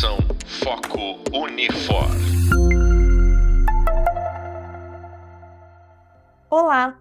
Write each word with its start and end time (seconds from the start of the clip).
Foco 0.00 1.20
Unifor. 1.36 2.06
Olá, 6.48 6.98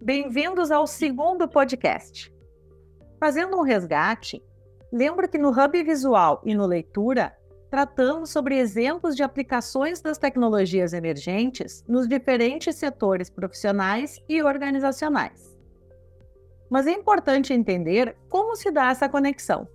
bem-vindos 0.00 0.70
ao 0.70 0.86
segundo 0.86 1.48
podcast. 1.48 2.32
Fazendo 3.18 3.56
um 3.56 3.62
resgate, 3.62 4.40
lembro 4.92 5.28
que 5.28 5.38
no 5.38 5.50
Hub 5.50 5.82
Visual 5.82 6.40
e 6.44 6.54
no 6.54 6.66
Leitura 6.66 7.36
tratamos 7.68 8.30
sobre 8.30 8.56
exemplos 8.56 9.16
de 9.16 9.24
aplicações 9.24 10.00
das 10.00 10.18
tecnologias 10.18 10.92
emergentes 10.92 11.84
nos 11.88 12.06
diferentes 12.06 12.76
setores 12.76 13.28
profissionais 13.28 14.20
e 14.28 14.40
organizacionais. 14.40 15.58
Mas 16.70 16.86
é 16.86 16.92
importante 16.92 17.52
entender 17.52 18.16
como 18.28 18.54
se 18.54 18.70
dá 18.70 18.90
essa 18.90 19.08
conexão. 19.08 19.66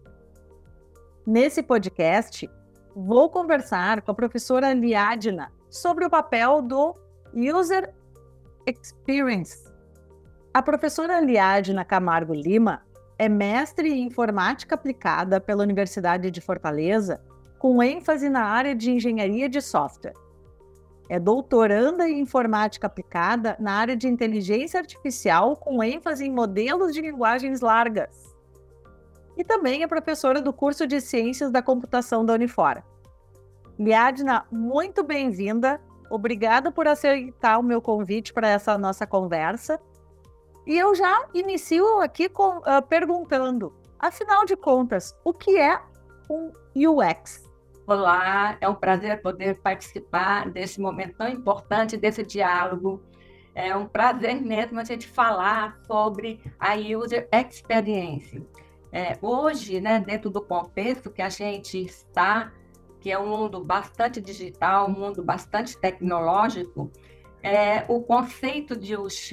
Nesse 1.26 1.64
podcast, 1.64 2.50
vou 2.94 3.30
conversar 3.30 4.02
com 4.02 4.12
a 4.12 4.14
professora 4.14 4.74
Liadna 4.74 5.54
sobre 5.70 6.06
o 6.06 6.10
papel 6.10 6.62
do 6.62 6.94
User 7.34 7.94
Experience. 8.68 9.72
A 10.54 10.62
professora 10.62 11.22
Liadna 11.22 11.86
Camargo 11.86 12.34
Lima 12.34 12.82
é 13.18 13.30
mestre 13.30 13.90
em 13.90 14.06
informática 14.06 14.76
aplicada 14.76 15.40
pela 15.40 15.64
Universidade 15.64 16.30
de 16.30 16.42
Fortaleza, 16.42 17.22
com 17.58 17.82
ênfase 17.82 18.28
na 18.28 18.44
área 18.44 18.76
de 18.76 18.92
engenharia 18.92 19.48
de 19.48 19.62
software. 19.62 20.16
É 21.08 21.18
doutoranda 21.18 22.10
em 22.10 22.20
informática 22.20 22.88
aplicada 22.88 23.56
na 23.62 23.76
área 23.76 23.96
de 23.96 24.10
inteligência 24.10 24.78
artificial, 24.78 25.56
com 25.56 25.82
ênfase 25.82 26.26
em 26.26 26.34
modelos 26.34 26.94
de 26.94 27.00
linguagens 27.00 27.62
largas 27.62 28.33
e 29.38 29.44
também 29.44 29.84
é 29.84 29.88
professora 29.88 30.42
do 30.42 30.54
curso 30.54 30.86
de 30.86 31.02
Ciências 31.02 31.52
da 31.52 31.62
Computação 31.62 32.26
da 32.26 32.34
Unifora. 32.34 32.84
Liadna, 33.78 34.46
muito 34.52 35.04
bem-vinda. 35.04 35.82
Obrigada 36.10 36.72
por 36.72 36.88
aceitar 36.88 37.58
o 37.58 37.64
meu 37.64 37.82
convite 37.82 38.32
para 38.32 38.48
essa 38.48 38.78
nossa 38.78 39.08
conversa. 39.08 39.80
E 40.66 40.78
eu 40.78 40.94
já 40.96 41.28
inicio 41.34 42.00
aqui 42.02 42.30
com, 42.30 42.60
uh, 42.60 42.82
perguntando, 42.88 43.74
afinal 44.00 44.46
de 44.46 44.56
contas, 44.56 45.18
o 45.26 45.34
que 45.34 45.58
é 45.58 45.82
um 46.30 46.52
UX? 46.76 47.50
Olá, 47.86 48.58
é 48.62 48.70
um 48.70 48.76
prazer 48.76 49.22
poder 49.22 49.60
participar 49.60 50.50
desse 50.50 50.80
momento 50.80 51.18
tão 51.18 51.28
importante, 51.28 51.98
desse 51.98 52.24
diálogo. 52.24 53.04
É 53.54 53.76
um 53.76 53.86
prazer 53.86 54.42
mesmo 54.42 54.80
a 54.80 54.84
gente 54.84 55.08
falar 55.08 55.78
sobre 55.86 56.40
a 56.58 56.76
User 56.76 57.28
Experience. 57.32 58.42
É, 58.96 59.18
hoje, 59.24 59.82
né, 59.82 60.00
dentro 60.00 60.30
do 60.30 60.40
contexto 60.40 61.10
que 61.10 61.24
a 61.24 61.30
gente 61.30 61.84
está, 61.84 62.54
que 63.02 63.12
é 63.12 63.18
um 63.18 63.28
mundo 63.28 63.60
bastante 63.64 64.22
digital, 64.22 64.88
um 64.88 64.94
mundo 64.94 65.24
bastante 65.24 65.76
tecnológico, 65.76 66.92
é, 67.42 67.84
o 67.90 68.04
conceito 68.04 68.78
de 68.78 68.96
UX 68.96 69.32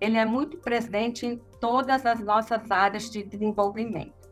ele 0.00 0.16
é 0.16 0.24
muito 0.24 0.56
presente 0.56 1.26
em 1.26 1.36
todas 1.60 2.06
as 2.06 2.20
nossas 2.20 2.70
áreas 2.70 3.10
de 3.10 3.24
desenvolvimento. 3.24 4.30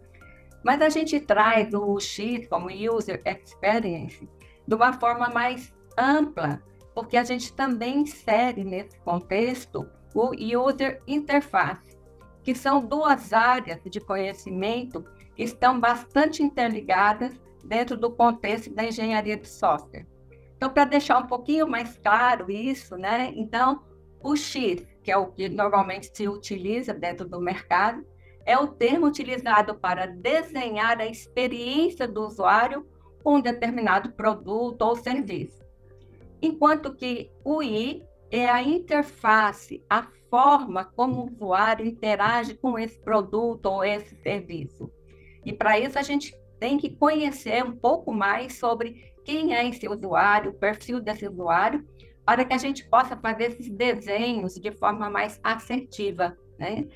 Mas 0.65 0.81
a 0.81 0.89
gente 0.89 1.19
traz 1.19 1.75
o 1.75 1.95
UX 1.95 2.17
como 2.49 2.69
User 2.69 3.21
Experience 3.27 4.29
de 4.67 4.75
uma 4.75 4.93
forma 4.93 5.29
mais 5.31 5.75
ampla, 5.99 6.63
porque 6.95 7.17
a 7.17 7.25
gente 7.25 7.53
também 7.53 8.03
insere 8.03 8.63
nesse 8.63 8.99
contexto 9.01 9.89
o 10.15 10.31
User 10.65 11.03
Interface, 11.09 11.90
que 12.43 12.55
são 12.55 12.85
duas 12.85 13.33
áreas 13.33 13.81
de 13.85 14.01
conhecimento 14.01 15.05
que 15.35 15.43
estão 15.43 15.79
bastante 15.79 16.43
interligadas 16.43 17.33
dentro 17.65 17.97
do 17.97 18.11
contexto 18.11 18.75
da 18.75 18.85
engenharia 18.85 19.37
de 19.37 19.49
software. 19.49 20.07
Então, 20.57 20.71
para 20.71 20.85
deixar 20.85 21.19
um 21.19 21.27
pouquinho 21.27 21.67
mais 21.67 21.97
claro 21.99 22.51
isso, 22.51 22.97
né? 22.97 23.33
Então, 23.35 23.83
o 24.23 24.37
X, 24.37 24.87
que 25.03 25.11
é 25.11 25.17
o 25.17 25.27
que 25.27 25.49
normalmente 25.49 26.11
se 26.15 26.29
utiliza 26.29 26.93
dentro 26.93 27.27
do 27.27 27.41
mercado, 27.41 28.05
é 28.45 28.59
o 28.59 28.67
termo 28.67 29.07
utilizado 29.07 29.75
para 29.77 30.07
desenhar 30.07 31.01
a 31.01 31.07
experiência 31.07 32.07
do 32.07 32.27
usuário 32.27 32.87
com 33.23 33.37
um 33.37 33.41
determinado 33.41 34.13
produto 34.13 34.83
ou 34.83 34.97
serviço. 34.97 35.65
Enquanto 36.43 36.95
que 36.95 37.31
o 37.45 37.63
I 37.63 38.03
é 38.31 38.49
a 38.49 38.63
interface, 38.63 39.85
a 39.89 40.07
forma 40.31 40.85
como 40.85 41.23
o 41.23 41.27
usuário 41.27 41.85
interage 41.85 42.55
com 42.55 42.79
esse 42.79 42.99
produto 43.01 43.67
ou 43.67 43.85
esse 43.85 44.15
serviço. 44.17 44.91
E 45.45 45.53
para 45.53 45.79
isso 45.79 45.99
a 45.99 46.03
gente 46.03 46.35
tem 46.59 46.79
que 46.79 46.91
conhecer 46.91 47.65
um 47.65 47.75
pouco 47.75 48.13
mais 48.13 48.59
sobre 48.59 49.13
quem 49.25 49.55
é 49.55 49.67
esse 49.69 49.89
usuário, 49.89 50.53
o 50.53 50.55
perfil 50.55 51.01
desse 51.01 51.27
usuário, 51.27 51.85
para 52.25 52.45
que 52.45 52.53
a 52.53 52.59
gente 52.59 52.89
possa 52.89 53.17
fazer 53.17 53.51
esses 53.51 53.69
desenhos 53.69 54.55
de 54.55 54.71
forma 54.71 55.11
mais 55.11 55.41
assertiva, 55.43 56.37
né? 56.59 56.87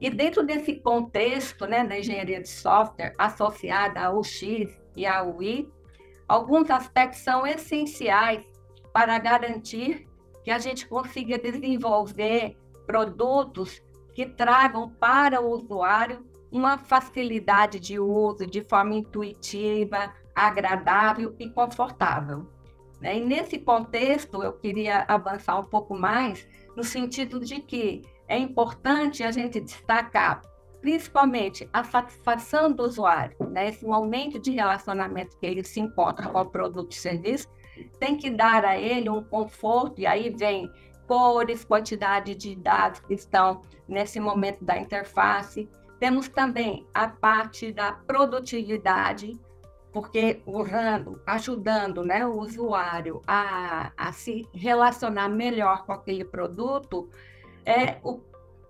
E 0.00 0.08
dentro 0.08 0.44
desse 0.44 0.76
contexto, 0.76 1.66
né, 1.66 1.84
da 1.84 1.98
engenharia 1.98 2.40
de 2.40 2.48
software 2.48 3.14
associada 3.18 4.00
ao 4.00 4.22
X 4.22 4.70
e 4.96 5.04
ao 5.04 5.42
Y, 5.42 5.68
alguns 6.28 6.70
aspectos 6.70 7.20
são 7.20 7.44
essenciais 7.44 8.44
para 8.92 9.18
garantir 9.18 10.06
que 10.42 10.50
a 10.50 10.58
gente 10.58 10.86
consiga 10.86 11.38
desenvolver 11.38 12.56
produtos 12.86 13.82
que 14.14 14.26
tragam 14.26 14.90
para 14.90 15.40
o 15.40 15.50
usuário 15.50 16.24
uma 16.50 16.76
facilidade 16.76 17.80
de 17.80 17.98
uso 17.98 18.46
de 18.46 18.62
forma 18.62 18.94
intuitiva, 18.94 20.12
agradável 20.34 21.34
e 21.38 21.48
confortável. 21.48 22.46
Né? 23.00 23.18
E 23.18 23.24
nesse 23.24 23.58
contexto, 23.58 24.42
eu 24.42 24.52
queria 24.52 25.04
avançar 25.08 25.58
um 25.58 25.64
pouco 25.64 25.98
mais 25.98 26.46
no 26.76 26.84
sentido 26.84 27.40
de 27.40 27.60
que 27.60 28.02
é 28.28 28.38
importante 28.38 29.22
a 29.22 29.30
gente 29.30 29.60
destacar 29.60 30.42
principalmente 30.82 31.68
a 31.72 31.84
satisfação 31.84 32.70
do 32.70 32.82
usuário, 32.82 33.36
né? 33.50 33.68
esse 33.68 33.86
momento 33.86 34.38
de 34.38 34.50
relacionamento 34.50 35.38
que 35.38 35.46
ele 35.46 35.62
se 35.62 35.80
encontra 35.80 36.28
com 36.28 36.40
o 36.40 36.44
produto 36.44 36.90
e 36.90 36.96
serviço, 36.96 37.48
tem 37.98 38.16
que 38.16 38.30
dar 38.30 38.64
a 38.64 38.76
ele 38.76 39.08
um 39.08 39.22
conforto, 39.22 40.00
e 40.00 40.06
aí 40.06 40.30
vem 40.30 40.70
cores, 41.06 41.64
quantidade 41.64 42.34
de 42.34 42.56
dados 42.56 43.00
que 43.00 43.14
estão 43.14 43.62
nesse 43.86 44.18
momento 44.18 44.64
da 44.64 44.78
interface. 44.78 45.68
Temos 45.98 46.28
também 46.28 46.86
a 46.94 47.06
parte 47.06 47.70
da 47.70 47.92
produtividade, 47.92 49.38
porque 49.92 50.42
usando, 50.46 51.20
ajudando 51.26 52.02
né, 52.02 52.26
o 52.26 52.38
usuário 52.40 53.20
a, 53.26 53.92
a 53.96 54.10
se 54.12 54.48
relacionar 54.54 55.28
melhor 55.28 55.84
com 55.84 55.92
aquele 55.92 56.24
produto, 56.24 57.10
é, 57.64 57.98
o, 58.02 58.20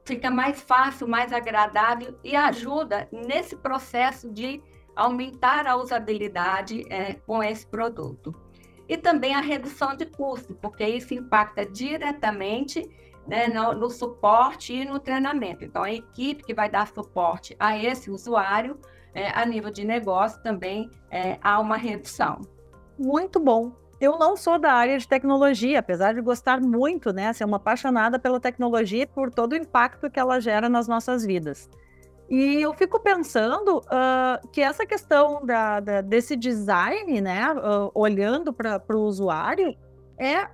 fica 0.05 0.31
mais 0.31 0.61
fácil, 0.61 1.07
mais 1.07 1.33
agradável 1.33 2.19
e 2.25 2.35
ajuda 2.35 3.09
nesse 3.13 3.57
processo 3.57 4.31
de 4.31 4.61
aumentar 4.97 5.67
a 5.67 5.77
usabilidade 5.77 6.85
é, 6.91 7.15
com 7.15 7.43
esse 7.43 7.67
produto 7.67 8.35
e 8.93 8.97
também 8.99 9.35
a 9.35 9.41
redução 9.41 9.97
de 9.97 10.05
custo, 10.05 10.55
porque 10.55 10.85
isso 10.85 11.15
impacta 11.15 11.65
diretamente 11.65 12.87
né, 13.27 13.49
no, 13.49 13.73
no, 13.73 13.89
suporte 13.89 14.75
e 14.75 14.85
no 14.85 15.01
treinamento. 15.01 15.65
Então, 15.65 15.83
a 15.83 15.91
equipe 15.91 16.45
que 16.45 16.53
vai 16.53 16.69
dar 16.69 16.87
suporte 16.87 17.57
a 17.59 17.75
esse 17.75 18.11
usuário, 18.11 18.79
é, 19.15 19.31
a 19.31 19.47
nível 19.47 19.71
de 19.71 19.83
negócio, 19.83 20.43
também 20.43 20.91
é, 21.11 21.39
há 21.43 21.59
uma 21.59 21.79
redução. 21.79 22.43
Muito 22.99 23.41
bom. 23.41 23.73
Eu 23.99 24.19
não 24.19 24.37
sou 24.37 24.59
da 24.59 24.75
área 24.75 24.99
de 24.99 25.09
tecnologia, 25.09 25.79
apesar 25.79 26.13
de 26.13 26.21
gostar 26.21 26.61
muito, 26.61 27.15
né, 27.15 27.33
ser 27.33 27.47
uma 27.47 27.57
apaixonada 27.57 28.19
pela 28.19 28.39
tecnologia 28.39 29.05
e 29.05 29.07
por 29.07 29.31
todo 29.31 29.55
o 29.55 29.57
impacto 29.57 30.11
que 30.11 30.21
ela 30.21 30.39
gera 30.39 30.69
nas 30.69 30.87
nossas 30.87 31.25
vidas. 31.25 31.67
E 32.29 32.63
eu 32.63 32.73
fico 32.75 32.99
pensando 33.01 33.79
uh, 33.79 34.49
que 34.51 34.61
essa 34.61 34.87
questão 34.87 35.45
da, 35.45 35.81
da 35.81 36.01
desse 36.01 36.35
design, 36.35 37.21
né, 37.21 37.53
uh, 37.53 37.91
olhando 37.95 38.53
para 38.53 38.83
o 38.91 39.01
usuário, 39.01 39.77
é. 40.19 40.49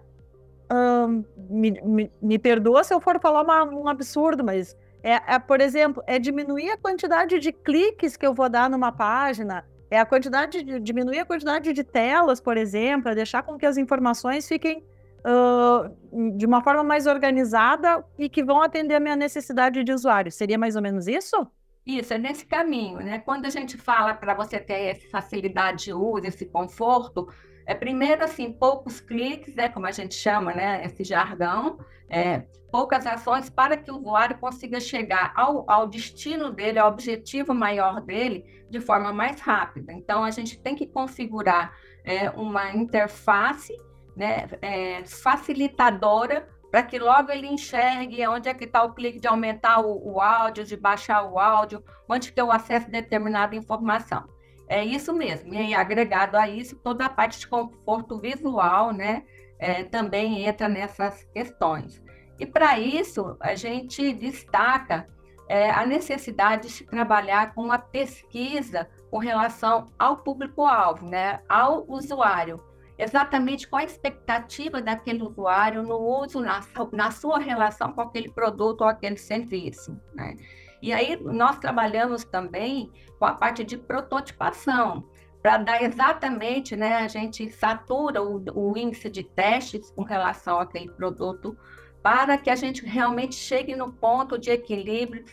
Uh, 0.71 1.25
me, 1.49 1.71
me, 1.83 2.13
me, 2.21 2.39
perdoa 2.39 2.85
se 2.85 2.93
eu 2.93 3.01
for 3.01 3.19
falar 3.19 3.43
uma, 3.43 3.65
um 3.65 3.89
absurdo, 3.89 4.45
mas 4.45 4.77
é, 5.03 5.35
é, 5.35 5.39
por 5.39 5.63
exemplo, 5.63 6.03
é 6.07 6.19
diminuir 6.19 6.71
a 6.71 6.77
quantidade 6.77 7.39
de 7.39 7.53
cliques 7.53 8.19
que 8.19 8.27
eu 8.27 8.35
vou 8.35 8.51
dar 8.51 8.69
numa 8.69 8.93
página, 8.93 9.65
é 9.91 9.99
a 9.99 10.05
quantidade 10.05 10.63
de 10.63 10.79
diminuir 10.79 11.21
a 11.21 11.25
quantidade 11.25 11.73
de 11.73 11.83
telas, 11.83 12.41
por 12.41 12.57
exemplo, 12.57 13.11
é 13.11 13.15
deixar 13.15 13.43
com 13.43 13.57
que 13.57 13.65
as 13.65 13.79
informações 13.79 14.47
fiquem 14.47 14.85
uh, 15.25 16.37
de 16.37 16.45
uma 16.45 16.63
forma 16.63 16.85
mais 16.85 17.07
organizada 17.07 18.05
e 18.19 18.29
que 18.29 18.45
vão 18.45 18.61
atender 18.61 18.97
a 18.97 19.01
minha 19.01 19.17
necessidade 19.17 19.83
de 19.83 19.93
usuário. 19.93 20.31
Seria 20.31 20.59
mais 20.59 20.77
ou 20.77 20.83
menos 20.83 21.09
isso? 21.09 21.47
Isso, 21.89 22.13
é 22.13 22.19
nesse 22.19 22.45
caminho, 22.45 22.99
né? 22.99 23.19
Quando 23.19 23.47
a 23.47 23.51
gente 23.51 23.79
fala 23.79 24.13
para 24.13 24.35
você 24.35 24.61
ter 24.61 24.75
essa 24.95 25.09
facilidade 25.09 25.85
de 25.85 25.93
uso, 25.95 26.27
esse 26.27 26.45
conforto, 26.45 27.27
É 27.67 27.75
primeiro 27.75 28.25
assim, 28.25 28.51
poucos 28.51 28.99
cliques, 28.99 29.55
né, 29.55 29.69
como 29.69 29.87
a 29.87 29.91
gente 29.91 30.15
chama, 30.15 30.55
né, 30.55 30.83
esse 30.87 31.05
jargão, 31.05 31.79
é, 32.09 32.47
poucas 32.73 33.07
ações 33.07 33.51
para 33.51 33.77
que 33.77 33.91
o 33.91 33.97
usuário 33.99 34.39
consiga 34.39 34.81
chegar 34.81 35.33
ao, 35.37 35.71
ao 35.71 35.87
destino 35.87 36.51
dele, 36.51 36.79
ao 36.79 36.89
objetivo 36.91 37.53
maior 37.55 38.01
dele, 38.01 38.45
de 38.71 38.81
forma 38.81 39.13
mais 39.13 39.39
rápida. 39.41 39.93
Então, 39.93 40.25
a 40.25 40.31
gente 40.31 40.59
tem 40.59 40.75
que 40.75 40.87
configurar 40.87 41.75
é, 42.05 42.31
uma 42.31 42.75
interface 42.75 43.75
né, 44.17 44.49
é, 44.63 45.05
facilitadora 45.05 46.49
para 46.71 46.83
que 46.83 46.99
logo 46.99 47.31
ele 47.31 47.47
enxergue 47.47 48.27
onde 48.27 48.49
é 48.49 48.55
que 48.55 48.65
está 48.65 48.83
o 48.83 48.93
clique 48.93 49.19
de 49.19 49.27
aumentar 49.27 49.81
o, 49.81 50.15
o, 50.15 50.21
áudio, 50.21 50.65
de 50.65 50.77
baixar 50.77 51.23
o 51.23 51.39
áudio, 51.39 51.83
onde 52.09 52.33
que 52.33 52.41
eu 52.41 52.53
acesso 52.53 52.91
determinada 52.91 53.57
informação. 53.57 54.29
É 54.69 54.85
isso 54.85 55.15
mesmo. 55.15 55.55
E 55.55 55.75
agregado 55.75 56.37
a 56.37 56.49
isso, 56.49 56.77
toda 56.77 57.07
a 57.07 57.11
parte 57.11 57.39
de 57.39 57.49
conforto 57.49 58.19
visual, 58.21 58.93
né, 58.93 59.25
é, 59.59 59.83
também 59.85 60.47
entra 60.47 60.69
nessas 60.69 61.25
questões. 61.33 62.03
E 62.39 62.45
para 62.45 62.79
isso, 62.79 63.37
a 63.41 63.55
gente 63.55 64.13
destaca 64.13 65.09
é, 65.49 65.71
a 65.71 65.87
necessidade 65.87 66.69
de 66.69 66.85
trabalhar 66.85 67.55
com 67.55 67.63
uma 67.63 67.79
pesquisa 67.79 68.89
com 69.11 69.19
relação 69.19 69.87
ao 69.99 70.19
público-alvo, 70.19 71.09
né, 71.09 71.41
ao 71.49 71.91
usuário 71.91 72.68
exatamente 72.99 73.69
qual 73.69 73.81
a 73.81 73.85
expectativa 73.85 74.83
daquele 74.83 75.23
usuário 75.23 75.83
no 75.83 75.99
uso, 75.99 76.41
na, 76.41 76.61
na 76.93 77.11
sua 77.11 77.39
relação 77.39 77.93
com 77.93 78.01
aquele 78.01 78.31
produto 78.31 78.83
ou 78.83 78.89
aquele 78.89 79.17
serviço. 79.17 79.99
Né? 80.15 80.37
E 80.83 80.93
aí 80.93 81.17
nós 81.23 81.59
trabalhamos 81.59 82.25
também 82.25 82.91
com 83.19 83.25
a 83.25 83.33
parte 83.33 83.65
de 83.65 83.77
prototipação, 83.77 85.05
para 85.41 85.57
dar 85.57 85.83
exatamente, 85.83 86.75
né, 86.77 86.97
a 86.97 87.09
gente 87.09 87.51
satura 87.51 88.23
o, 88.23 88.43
o 88.55 88.77
índice 88.77 89.09
de 89.09 89.23
testes 89.23 89.91
com 89.93 90.03
relação 90.03 90.59
àquele 90.59 90.91
produto, 90.91 91.57
para 92.03 92.37
que 92.37 92.51
a 92.51 92.57
gente 92.57 92.85
realmente 92.85 93.35
chegue 93.35 93.75
no 93.77 93.93
ponto 93.93 94.39
de 94.39 94.51
equilíbrio, 94.51 95.25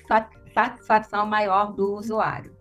satisfação 0.54 1.26
maior 1.26 1.74
do 1.74 1.96
usuário. 1.96 2.55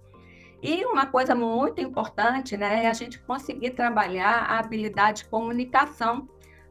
E 0.67 0.83
uma 0.87 1.05
coisa 1.05 1.35
muito 1.35 1.79
importante 1.79 2.57
né, 2.57 2.85
é 2.85 2.89
a 2.89 2.95
gente 2.95 3.19
conseguir 3.19 3.73
trabalhar 3.73 4.47
a 4.49 4.61
habilidade 4.61 5.19
de 5.19 5.29
comunicação, 5.29 6.27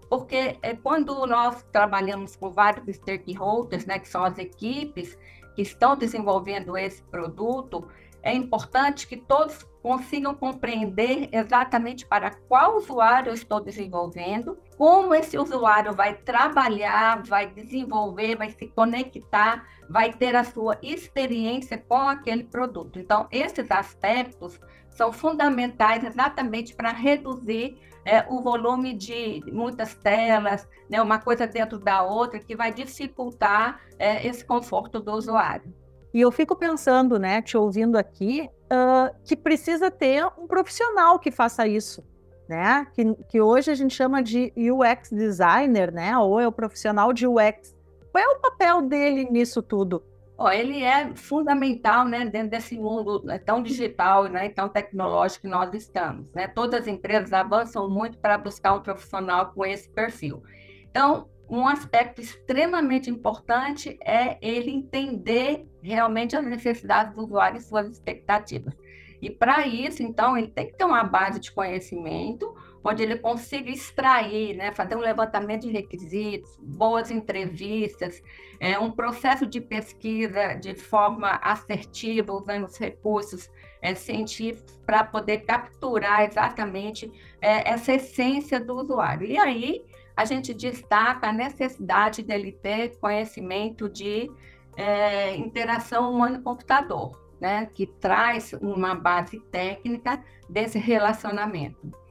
porque 0.10 0.58
é, 0.64 0.76
quando 0.76 1.28
nós 1.28 1.62
trabalhamos 1.72 2.36
com 2.36 2.50
vários 2.50 2.96
stakeholders, 2.96 3.86
né, 3.86 4.00
que 4.00 4.10
são 4.10 4.24
as 4.24 4.40
equipes 4.40 5.16
que 5.56 5.62
estão 5.62 5.96
desenvolvendo 5.96 6.76
esse 6.76 7.04
produto, 7.04 7.88
é 8.24 8.34
importante 8.34 9.06
que 9.06 9.16
todos 9.16 9.64
consigam 9.84 10.34
compreender 10.34 11.30
exatamente 11.32 12.04
para 12.04 12.32
qual 12.32 12.78
usuário 12.78 13.30
eu 13.30 13.36
estou 13.36 13.60
desenvolvendo, 13.60 14.58
como 14.76 15.14
esse 15.14 15.38
usuário 15.38 15.94
vai 15.94 16.16
trabalhar, 16.16 17.22
vai 17.22 17.46
desenvolver, 17.46 18.38
vai 18.38 18.50
se 18.50 18.66
conectar, 18.70 19.68
vai 19.90 20.14
ter 20.14 20.36
a 20.36 20.44
sua 20.44 20.78
experiência 20.82 21.78
com 21.78 22.10
aquele 22.10 22.44
produto. 22.44 23.00
Então, 23.00 23.28
esses 23.32 23.70
aspectos 23.70 24.60
são 24.90 25.12
fundamentais 25.12 26.04
exatamente 26.04 26.76
para 26.76 26.92
reduzir 26.92 27.78
é, 28.06 28.26
o 28.30 28.42
volume 28.42 28.94
de 28.94 29.42
muitas 29.52 29.96
telas, 29.96 30.68
né, 30.90 31.02
uma 31.02 31.20
coisa 31.20 31.48
dentro 31.48 31.80
da 31.80 32.04
outra, 32.04 32.40
que 32.40 32.56
vai 32.56 32.74
dificultar 32.74 33.80
é, 33.98 34.28
esse 34.28 34.44
conforto 34.46 35.00
do 35.00 35.12
usuário. 35.14 35.74
E 36.14 36.22
eu 36.22 36.32
fico 36.32 36.56
pensando, 36.56 37.18
né, 37.18 37.42
te 37.42 37.58
ouvindo 37.58 37.98
aqui, 37.98 38.48
uh, 38.74 39.16
que 39.24 39.36
precisa 39.36 39.90
ter 39.90 40.26
um 40.38 40.46
profissional 40.48 41.18
que 41.18 41.32
faça 41.32 41.68
isso, 41.68 42.04
né? 42.48 42.86
Que, 42.94 43.16
que 43.30 43.42
hoje 43.42 43.72
a 43.72 43.76
gente 43.76 43.96
chama 43.96 44.22
de 44.22 44.54
UX 44.56 45.10
designer, 45.10 45.92
né? 45.92 46.16
Ou 46.18 46.40
é 46.40 46.48
o 46.48 46.52
profissional 46.52 47.14
de 47.14 47.26
UX. 47.26 47.73
Qual 48.14 48.24
é 48.24 48.28
o 48.28 48.40
papel 48.40 48.84
dele 48.84 49.28
nisso 49.32 49.60
tudo? 49.64 50.04
Oh, 50.38 50.48
ele 50.50 50.84
é 50.84 51.16
fundamental, 51.16 52.06
né, 52.06 52.26
dentro 52.26 52.52
desse 52.52 52.78
mundo 52.78 53.24
né, 53.24 53.40
tão 53.40 53.64
digital, 53.64 54.26
né, 54.26 54.50
tão 54.50 54.70
tecnológico 54.70 55.42
que 55.42 55.48
nós 55.48 55.74
estamos, 55.74 56.32
né? 56.32 56.48
Todas 56.48 56.82
as 56.82 56.88
empresas 56.88 57.34
avançam 57.34 57.90
muito 57.90 58.20
para 58.20 58.38
buscar 58.38 58.76
um 58.76 58.82
profissional 58.82 59.52
com 59.52 59.66
esse 59.66 59.90
perfil. 59.90 60.44
Então, 60.92 61.28
um 61.50 61.68
aspecto 61.68 62.22
extremamente 62.22 63.10
importante 63.10 63.98
é 64.06 64.38
ele 64.42 64.70
entender 64.70 65.68
realmente 65.82 66.36
as 66.36 66.46
necessidades 66.46 67.16
do 67.16 67.24
usuário 67.24 67.58
e 67.58 67.62
suas 67.62 67.90
expectativas. 67.90 68.76
E 69.20 69.32
para 69.32 69.66
isso, 69.66 70.04
então, 70.04 70.38
ele 70.38 70.50
tem 70.50 70.68
que 70.68 70.78
ter 70.78 70.86
uma 70.86 71.04
base 71.04 71.40
de 71.40 71.52
conhecimento, 71.52 72.54
onde 72.84 73.02
ele 73.02 73.18
consiga 73.18 73.70
extrair, 73.70 74.56
né, 74.56 74.72
fazer 74.74 74.96
um 74.96 75.00
levantamento 75.00 75.62
de 75.62 75.72
requisitos, 75.72 76.58
boas 76.60 77.10
entrevistas, 77.10 78.22
é, 78.60 78.78
um 78.78 78.92
processo 78.92 79.46
de 79.46 79.62
pesquisa 79.62 80.56
de 80.56 80.76
forma 80.76 81.30
assertiva, 81.42 82.34
usando 82.34 82.66
os 82.66 82.78
recursos 82.78 83.50
é, 83.82 83.96
científicos 83.96 84.78
para 84.86 85.04
poder 85.04 85.40
capturar 85.40 86.24
exatamente 86.24 87.10
é, 87.42 87.70
essa 87.70 87.94
essência 87.94 88.60
do 88.60 88.76
usuário. 88.76 89.26
E 89.26 89.38
aí, 89.38 89.86
a 90.16 90.26
gente 90.26 90.54
destaca 90.54 91.30
a 91.30 91.34
necessidade 91.34 92.22
dele 92.22 92.52
ter 92.52 92.98
conhecimento 93.00 93.90
de 93.90 94.30
é, 94.76 95.36
interação 95.36 96.12
humano-computador, 96.12 97.20
né, 97.40 97.66
que 97.74 97.88
traz 97.88 98.54
uma 98.54 98.94
base 98.94 99.40
técnica 99.52 100.24
desse 100.50 100.78
relacionamento. 100.78 102.03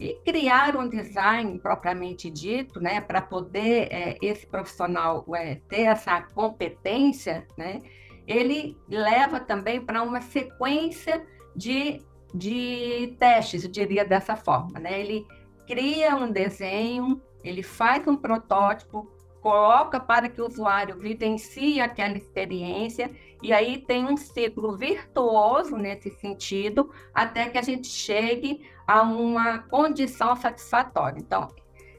E 0.00 0.14
criar 0.24 0.76
um 0.76 0.88
design 0.88 1.58
propriamente 1.58 2.30
dito, 2.30 2.80
né, 2.80 3.00
para 3.00 3.20
poder 3.20 3.88
é, 3.92 4.16
esse 4.22 4.46
profissional 4.46 5.24
é, 5.34 5.56
ter 5.68 5.82
essa 5.82 6.22
competência, 6.22 7.46
né, 7.56 7.82
ele 8.26 8.76
leva 8.88 9.38
também 9.38 9.80
para 9.80 10.02
uma 10.02 10.22
sequência 10.22 11.24
de, 11.54 12.02
de 12.34 13.14
testes, 13.18 13.62
eu 13.64 13.70
diria 13.70 14.04
dessa 14.04 14.34
forma. 14.34 14.80
Né? 14.80 15.00
Ele 15.00 15.26
cria 15.66 16.16
um 16.16 16.32
desenho 16.32 17.20
ele 17.42 17.62
faz 17.62 18.06
um 18.06 18.16
protótipo, 18.16 19.10
coloca 19.40 19.98
para 19.98 20.28
que 20.28 20.40
o 20.40 20.46
usuário 20.46 20.98
vivencie 20.98 21.80
aquela 21.80 22.16
experiência 22.16 23.10
e 23.42 23.52
aí 23.52 23.78
tem 23.78 24.04
um 24.04 24.16
ciclo 24.16 24.76
virtuoso 24.76 25.76
nesse 25.76 26.10
sentido 26.10 26.90
até 27.14 27.48
que 27.48 27.56
a 27.56 27.62
gente 27.62 27.88
chegue 27.88 28.60
a 28.90 29.02
uma 29.02 29.60
condição 29.60 30.34
satisfatória. 30.34 31.20
Então, 31.20 31.46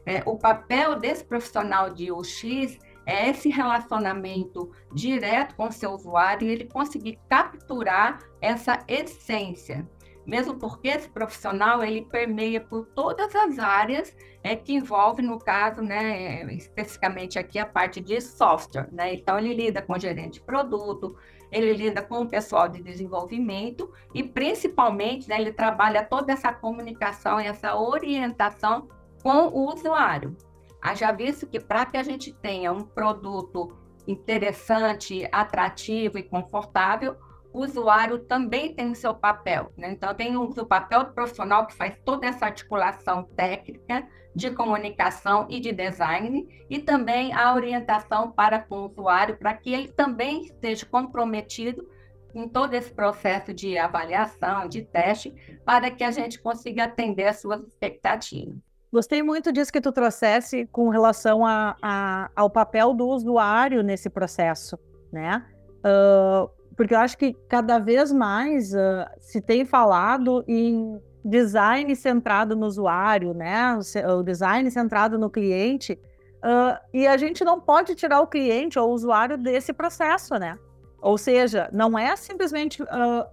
é, 0.06 0.22
o 0.26 0.38
papel 0.38 1.00
desse 1.00 1.24
profissional 1.24 1.90
de 1.90 2.12
UX 2.12 2.78
é 3.06 3.30
esse 3.30 3.48
relacionamento 3.48 4.70
direto 4.94 5.56
com 5.56 5.70
o 5.70 5.72
seu 5.72 5.92
usuário 5.92 6.46
e 6.46 6.52
ele 6.52 6.66
conseguir 6.66 7.18
capturar 7.30 8.20
essa 8.42 8.84
essência 8.90 9.88
mesmo 10.26 10.56
porque 10.56 10.88
esse 10.88 11.10
profissional 11.10 11.84
ele 11.84 12.04
permeia 12.04 12.62
por 12.62 12.86
todas 12.86 13.36
as 13.36 13.58
áreas 13.58 14.16
é, 14.44 14.56
que 14.56 14.74
envolve, 14.74 15.22
no 15.22 15.40
caso, 15.40 15.82
né, 15.82 16.44
especificamente 16.54 17.40
aqui 17.40 17.58
a 17.58 17.66
parte 17.66 18.00
de 18.00 18.22
software. 18.22 18.88
Né? 18.92 19.16
Então, 19.16 19.38
ele 19.40 19.54
lida 19.54 19.82
com 19.82 19.98
gerente 19.98 20.36
de 20.36 20.42
produto, 20.42 21.18
ele 21.52 21.74
lida 21.74 22.02
com 22.02 22.22
o 22.22 22.28
pessoal 22.28 22.70
de 22.70 22.82
desenvolvimento 22.82 23.92
e, 24.14 24.24
principalmente, 24.24 25.28
né, 25.28 25.40
ele 25.40 25.52
trabalha 25.52 26.04
toda 26.04 26.32
essa 26.32 26.54
comunicação 26.54 27.40
essa 27.48 27.76
orientação 27.76 28.88
com 29.22 29.48
o 29.48 29.74
usuário. 29.74 30.36
Haja 30.82 31.12
visto 31.12 31.46
que 31.46 31.60
para 31.60 31.86
que 31.86 31.98
a 31.98 32.04
gente 32.04 32.34
tenha 32.34 32.72
um 32.72 32.84
produto 32.84 33.78
interessante, 34.08 35.28
atrativo 35.32 36.18
e 36.18 36.24
confortável, 36.24 37.16
o 37.54 37.64
usuário 37.64 38.20
também 38.20 38.74
tem 38.74 38.92
o 38.92 38.96
seu 38.96 39.14
papel. 39.14 39.72
Né? 39.78 39.92
Então, 39.92 40.14
tem 40.14 40.36
o 40.38 40.52
seu 40.54 40.66
papel 40.66 41.06
do 41.06 41.14
profissional 41.14 41.68
que 41.68 41.74
faz 41.74 41.96
toda 42.06 42.28
essa 42.28 42.46
articulação 42.46 43.24
técnica 43.36 44.08
de 44.34 44.50
comunicação 44.52 45.46
e 45.50 45.60
de 45.60 45.74
design, 45.74 46.48
e 46.70 46.80
também 46.80 47.34
a 47.34 47.54
orientação 47.54 48.32
para 48.32 48.60
com 48.60 48.76
o 48.76 48.86
usuário, 48.86 49.38
para 49.38 49.54
que 49.54 49.74
ele 49.74 49.90
também 49.90 50.44
esteja 50.44 50.86
comprometido 50.86 51.86
em 52.34 52.48
todo 52.48 52.74
esse 52.74 52.92
processo 52.94 53.54
de 53.54 53.78
avaliação, 53.78 54.70
de 54.70 54.84
teste, 54.84 55.34
para 55.66 55.92
que 55.92 56.02
a 56.02 56.12
gente 56.12 56.42
consiga 56.42 56.86
atender 56.86 57.28
as 57.28 57.42
suas 57.42 57.62
expectativas. 57.62 58.56
Gostei 58.92 59.22
muito 59.22 59.52
disso 59.52 59.72
que 59.72 59.82
tu 59.82 59.92
trouxesse 59.92 60.66
com 60.68 60.90
relação 60.90 61.46
a, 61.46 61.76
a, 61.82 62.32
ao 62.36 62.50
papel 62.50 62.94
do 62.94 63.08
usuário 63.08 63.84
nesse 63.84 64.10
processo, 64.10 64.78
né? 65.12 65.46
Uh, 65.80 66.50
porque 66.82 66.96
eu 66.96 67.00
acho 67.00 67.16
que 67.16 67.36
cada 67.48 67.78
vez 67.78 68.12
mais 68.12 68.74
uh, 68.74 69.06
se 69.20 69.40
tem 69.40 69.64
falado 69.64 70.44
em 70.48 71.00
design 71.24 71.96
centrado 71.96 72.56
no 72.56 72.66
usuário, 72.66 73.36
né? 73.36 73.78
O 74.18 74.24
design 74.24 74.72
centrado 74.72 75.20
no 75.20 75.30
cliente. 75.30 75.94
Uh, 76.38 76.76
e 76.92 77.06
a 77.06 77.16
gente 77.18 77.44
não 77.44 77.62
pode 77.62 77.94
tirar 77.94 78.20
o 78.22 78.26
cliente 78.26 78.80
ou 78.80 78.90
o 78.90 78.94
usuário 78.94 79.38
desse 79.38 79.72
processo, 79.72 80.40
né? 80.40 80.58
Ou 81.00 81.20
seja, 81.20 81.70
não 81.72 82.00
é 82.00 82.16
simplesmente 82.16 82.82
uh, 82.82 82.88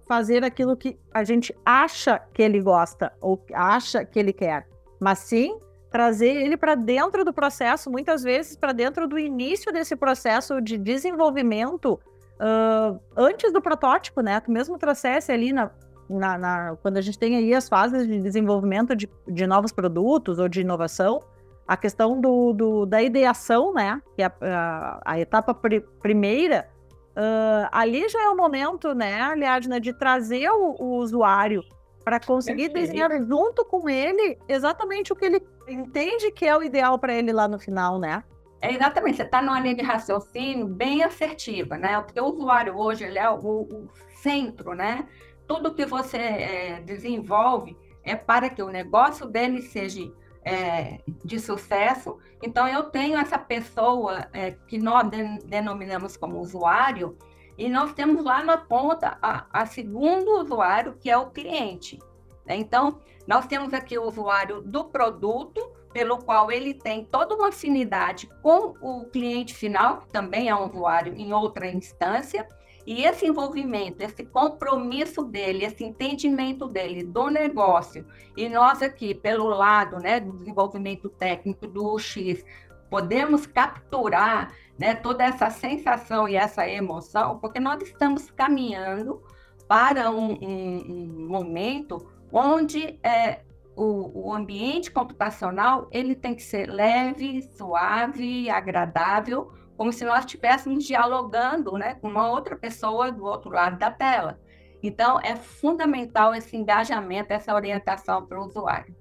fazer 0.07 0.43
aquilo 0.43 0.77
que 0.77 0.99
a 1.11 1.23
gente 1.23 1.51
acha 1.65 2.21
que 2.31 2.43
ele 2.43 2.61
gosta 2.61 3.11
ou 3.19 3.43
acha 3.51 4.05
que 4.05 4.19
ele 4.19 4.31
quer. 4.31 4.67
mas 4.99 5.17
sim 5.17 5.57
trazer 5.89 6.35
ele 6.35 6.55
para 6.55 6.75
dentro 6.75 7.25
do 7.25 7.33
processo, 7.33 7.89
muitas 7.89 8.21
vezes 8.21 8.55
para 8.55 8.73
dentro 8.73 9.07
do 9.07 9.17
início 9.17 9.73
desse 9.73 9.95
processo 9.95 10.61
de 10.61 10.77
desenvolvimento, 10.77 11.99
uh, 12.39 12.99
antes 13.15 13.51
do 13.51 13.61
protótipo, 13.61 14.21
né? 14.21 14.39
Tu 14.39 14.51
mesmo 14.51 14.77
trouxesse 14.77 15.31
ali 15.31 15.51
na, 15.53 15.69
na, 16.09 16.37
na, 16.37 16.75
quando 16.81 16.97
a 16.97 17.01
gente 17.01 17.19
tem 17.19 17.35
aí 17.35 17.53
as 17.53 17.69
fases 17.69 18.07
de 18.07 18.19
desenvolvimento 18.19 18.95
de, 18.95 19.09
de 19.27 19.45
novos 19.45 19.71
produtos 19.71 20.39
ou 20.39 20.47
de 20.47 20.61
inovação, 20.61 21.21
a 21.67 21.77
questão 21.77 22.19
do, 22.19 22.53
do 22.53 22.85
da 22.85 23.01
ideação, 23.01 23.73
né? 23.73 24.01
Que 24.15 24.23
é 24.23 24.25
a, 24.25 24.33
a, 24.41 25.01
a 25.05 25.19
etapa 25.19 25.53
pr 25.53 25.81
primeira, 26.01 26.67
uh, 27.15 27.69
ali 27.71 28.07
já 28.09 28.23
é 28.23 28.29
o 28.29 28.35
momento, 28.35 28.95
né, 28.95 29.21
Aliadna, 29.21 29.79
de 29.79 29.93
trazer 29.93 30.49
o, 30.49 30.75
o 30.79 30.97
usuário 30.97 31.63
para 32.03 32.19
conseguir 32.19 32.69
Perfeito. 32.69 32.87
desenhar 32.87 33.11
junto 33.27 33.63
com 33.65 33.87
ele 33.87 34.37
exatamente 34.47 35.13
o 35.13 35.15
que 35.15 35.25
ele 35.25 35.45
entende 35.67 36.31
que 36.31 36.45
é 36.45 36.57
o 36.57 36.63
ideal 36.63 36.97
para 36.97 37.13
ele 37.13 37.31
lá 37.31 37.47
no 37.47 37.59
final, 37.59 37.99
né? 37.99 38.23
É 38.61 38.73
exatamente, 38.73 39.17
você 39.17 39.23
está 39.23 39.41
numa 39.41 39.59
linha 39.59 39.75
de 39.75 39.83
raciocínio 39.83 40.67
bem 40.67 41.03
assertiva, 41.03 41.77
né? 41.77 42.01
Porque 42.01 42.19
o 42.19 42.25
usuário 42.25 42.77
hoje 42.77 43.05
ele 43.05 43.17
é 43.17 43.29
o, 43.29 43.37
o 43.37 43.89
centro, 44.21 44.73
né? 44.73 45.07
Tudo 45.47 45.73
que 45.73 45.85
você 45.85 46.17
é, 46.17 46.81
desenvolve 46.81 47.77
é 48.03 48.15
para 48.15 48.49
que 48.49 48.61
o 48.61 48.69
negócio 48.69 49.25
dele 49.25 49.61
seja 49.61 50.11
é, 50.43 50.99
de 51.23 51.39
sucesso. 51.39 52.17
Então, 52.41 52.67
eu 52.67 52.83
tenho 52.83 53.17
essa 53.17 53.37
pessoa 53.37 54.27
é, 54.33 54.51
que 54.51 54.77
nós 54.77 55.07
denominamos 55.45 56.17
como 56.17 56.39
usuário, 56.39 57.17
e 57.57 57.67
nós 57.67 57.93
temos 57.93 58.23
lá 58.23 58.41
na 58.41 58.57
ponta 58.57 59.17
a, 59.21 59.45
a 59.51 59.65
segundo 59.65 60.39
usuário, 60.39 60.95
que 60.97 61.09
é 61.09 61.17
o 61.17 61.29
cliente. 61.29 61.99
Né? 62.45 62.55
Então, 62.55 62.99
nós 63.27 63.45
temos 63.47 63.73
aqui 63.73 63.97
o 63.97 64.07
usuário 64.07 64.61
do 64.61 64.85
produto, 64.85 65.69
pelo 65.93 66.17
qual 66.19 66.51
ele 66.51 66.73
tem 66.73 67.03
toda 67.03 67.35
uma 67.35 67.49
afinidade 67.49 68.29
com 68.41 68.75
o 68.81 69.05
cliente 69.05 69.53
final, 69.53 69.99
que 69.99 70.09
também 70.09 70.49
é 70.49 70.55
um 70.55 70.67
usuário 70.67 71.13
em 71.15 71.33
outra 71.33 71.67
instância, 71.67 72.47
e 72.85 73.03
esse 73.03 73.25
envolvimento, 73.25 74.01
esse 74.01 74.23
compromisso 74.25 75.23
dele, 75.23 75.65
esse 75.65 75.83
entendimento 75.83 76.67
dele 76.67 77.03
do 77.03 77.29
negócio, 77.29 78.05
e 78.35 78.49
nós 78.49 78.81
aqui, 78.81 79.13
pelo 79.13 79.47
lado 79.47 79.97
né, 79.97 80.19
do 80.19 80.31
desenvolvimento 80.31 81.09
técnico 81.09 81.67
do 81.67 81.95
UX, 81.95 82.43
podemos 82.89 83.45
capturar 83.45 84.53
né, 84.77 84.95
toda 84.95 85.23
essa 85.23 85.49
sensação 85.49 86.27
e 86.27 86.35
essa 86.35 86.67
emoção, 86.67 87.37
porque 87.39 87.59
nós 87.59 87.81
estamos 87.81 88.31
caminhando 88.31 89.21
para 89.67 90.09
um, 90.09 90.31
um, 90.31 90.77
um 90.89 91.27
momento 91.27 92.09
onde 92.31 92.99
é, 93.03 93.41
o, 93.79 94.27
o, 94.27 94.33
ambiente 94.33 94.91
computacional 94.91 95.87
ele 95.89 96.13
tem 96.13 96.35
que 96.35 96.43
ser 96.43 96.69
leve, 96.69 97.41
suave, 97.41 98.49
agradável, 98.49 99.53
como 99.77 99.93
se 99.93 100.03
nós 100.03 100.25
estivéssemos 100.25 100.83
dialogando 100.83 101.71
né, 101.77 101.95
com 101.95 102.09
uma 102.09 102.29
outra 102.29 102.57
pessoa 102.57 103.09
do 103.09 103.23
outro 103.23 103.49
lado 103.49 103.79
da 103.79 103.89
tela. 103.89 104.37
Então, 104.83 105.17
é 105.21 105.37
fundamental 105.37 106.35
esse 106.35 106.57
engajamento, 106.57 107.31
essa 107.31 107.55
orientação 107.55 108.25
para 108.25 108.41
o 108.41 108.45
usuário. 108.45 108.93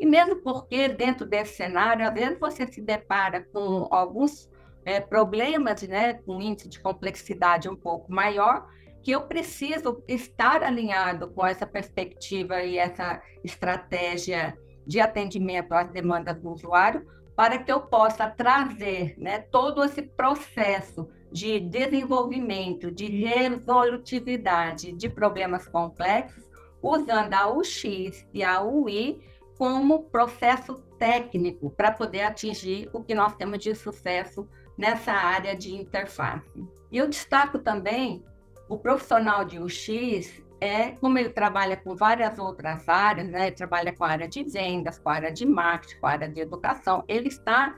E 0.00 0.04
mesmo 0.04 0.42
porque, 0.42 0.88
dentro 0.88 1.24
desse 1.24 1.54
cenário, 1.54 2.04
às 2.04 2.12
vezes 2.12 2.38
você 2.38 2.66
se 2.66 2.80
depara 2.80 3.40
com 3.52 3.86
alguns 3.88 4.50
é, 4.84 5.00
problemas, 5.00 5.80
né, 5.82 6.14
com 6.14 6.40
índice 6.40 6.68
de 6.68 6.80
complexidade 6.80 7.68
um 7.68 7.76
pouco 7.76 8.12
maior, 8.12 8.66
que 9.04 9.10
eu 9.10 9.20
preciso 9.20 10.02
estar 10.08 10.62
alinhado 10.62 11.28
com 11.28 11.46
essa 11.46 11.66
perspectiva 11.66 12.62
e 12.62 12.78
essa 12.78 13.22
estratégia 13.44 14.58
de 14.86 14.98
atendimento 14.98 15.72
às 15.72 15.90
demandas 15.90 16.40
do 16.40 16.50
usuário, 16.50 17.06
para 17.36 17.58
que 17.58 17.70
eu 17.70 17.80
possa 17.80 18.30
trazer 18.30 19.14
né, 19.18 19.40
todo 19.40 19.84
esse 19.84 20.00
processo 20.00 21.06
de 21.30 21.60
desenvolvimento, 21.60 22.90
de 22.90 23.06
resolutividade 23.06 24.92
de 24.92 25.08
problemas 25.10 25.68
complexos, 25.68 26.42
usando 26.80 27.34
a 27.34 27.50
UX 27.50 28.26
e 28.32 28.42
a 28.42 28.62
UI 28.62 29.20
como 29.58 30.04
processo 30.04 30.76
técnico 30.98 31.68
para 31.70 31.92
poder 31.92 32.22
atingir 32.22 32.88
o 32.92 33.02
que 33.02 33.14
nós 33.14 33.36
temos 33.36 33.58
de 33.58 33.74
sucesso 33.74 34.48
nessa 34.78 35.12
área 35.12 35.54
de 35.54 35.74
interface. 35.74 36.64
E 36.90 36.96
eu 36.96 37.06
destaco 37.08 37.58
também 37.58 38.24
o 38.68 38.78
profissional 38.78 39.44
de 39.44 39.58
UX 39.58 40.44
é, 40.60 40.92
como 40.92 41.18
ele 41.18 41.28
trabalha 41.28 41.76
com 41.76 41.94
várias 41.94 42.38
outras 42.38 42.88
áreas, 42.88 43.28
né? 43.28 43.48
Ele 43.48 43.56
trabalha 43.56 43.92
com 43.94 44.04
a 44.04 44.08
área 44.08 44.26
de 44.26 44.42
vendas, 44.44 44.98
com 44.98 45.10
a 45.10 45.14
área 45.14 45.32
de 45.32 45.44
marketing, 45.44 46.00
com 46.00 46.06
a 46.06 46.10
área 46.10 46.28
de 46.28 46.40
educação, 46.40 47.04
ele 47.06 47.28
está 47.28 47.74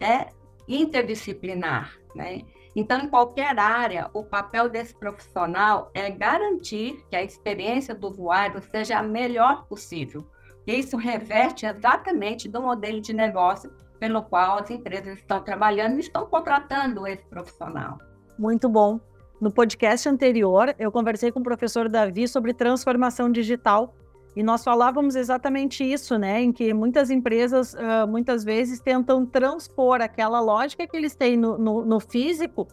é, 0.00 0.26
interdisciplinar, 0.66 1.96
né? 2.14 2.42
Então, 2.74 3.00
em 3.00 3.08
qualquer 3.08 3.58
área, 3.58 4.10
o 4.12 4.24
papel 4.24 4.68
desse 4.68 4.94
profissional 4.94 5.90
é 5.94 6.10
garantir 6.10 7.04
que 7.08 7.16
a 7.16 7.22
experiência 7.22 7.94
do 7.94 8.08
usuário 8.08 8.60
seja 8.62 8.98
a 8.98 9.02
melhor 9.02 9.66
possível. 9.66 10.26
E 10.66 10.74
isso 10.74 10.96
reverte 10.96 11.66
exatamente 11.66 12.48
do 12.48 12.60
modelo 12.60 13.00
de 13.00 13.12
negócio 13.12 13.72
pelo 13.98 14.22
qual 14.22 14.58
as 14.58 14.70
empresas 14.70 15.18
estão 15.18 15.42
trabalhando 15.42 15.96
e 15.96 16.00
estão 16.00 16.26
contratando 16.26 17.06
esse 17.06 17.24
profissional. 17.26 17.98
Muito 18.38 18.68
bom. 18.68 19.00
No 19.40 19.52
podcast 19.52 20.08
anterior, 20.08 20.74
eu 20.80 20.90
conversei 20.90 21.30
com 21.30 21.38
o 21.38 21.42
professor 21.44 21.88
Davi 21.88 22.26
sobre 22.26 22.52
transformação 22.52 23.30
digital 23.30 23.94
e 24.34 24.42
nós 24.42 24.64
falávamos 24.64 25.14
exatamente 25.14 25.84
isso, 25.84 26.18
né? 26.18 26.40
Em 26.40 26.52
que 26.52 26.74
muitas 26.74 27.08
empresas, 27.08 27.74
uh, 27.74 28.06
muitas 28.08 28.44
vezes, 28.44 28.80
tentam 28.80 29.24
transpor 29.24 30.00
aquela 30.00 30.40
lógica 30.40 30.86
que 30.86 30.96
eles 30.96 31.14
têm 31.14 31.36
no, 31.36 31.56
no, 31.56 31.84
no 31.84 32.00
físico, 32.00 32.68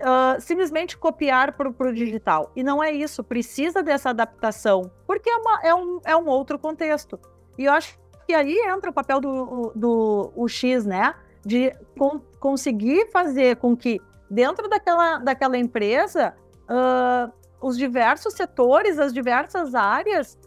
uh, 0.00 0.40
simplesmente 0.40 0.98
copiar 0.98 1.52
para 1.52 1.68
o 1.68 1.92
digital. 1.92 2.52
E 2.54 2.62
não 2.62 2.82
é 2.82 2.92
isso, 2.92 3.24
precisa 3.24 3.82
dessa 3.82 4.10
adaptação, 4.10 4.90
porque 5.06 5.30
é, 5.30 5.36
uma, 5.36 5.60
é, 5.62 5.74
um, 5.74 6.00
é 6.04 6.16
um 6.16 6.26
outro 6.26 6.58
contexto. 6.58 7.18
E 7.58 7.64
eu 7.64 7.72
acho 7.72 7.98
que 8.26 8.34
aí 8.34 8.56
entra 8.68 8.90
o 8.90 8.92
papel 8.92 9.20
do, 9.20 9.72
do 9.74 10.32
UX, 10.36 10.84
né? 10.84 11.14
De 11.44 11.74
con 11.98 12.20
conseguir 12.38 13.10
fazer 13.10 13.56
com 13.56 13.76
que, 13.76 14.00
dentro 14.32 14.66
daquela, 14.66 15.18
daquela 15.18 15.58
empresa, 15.58 16.34
uh, 16.62 17.30
os 17.60 17.76
diversos 17.76 18.32
setores, 18.32 18.98
as 18.98 19.12
diversas 19.12 19.74
áreas 19.74 20.38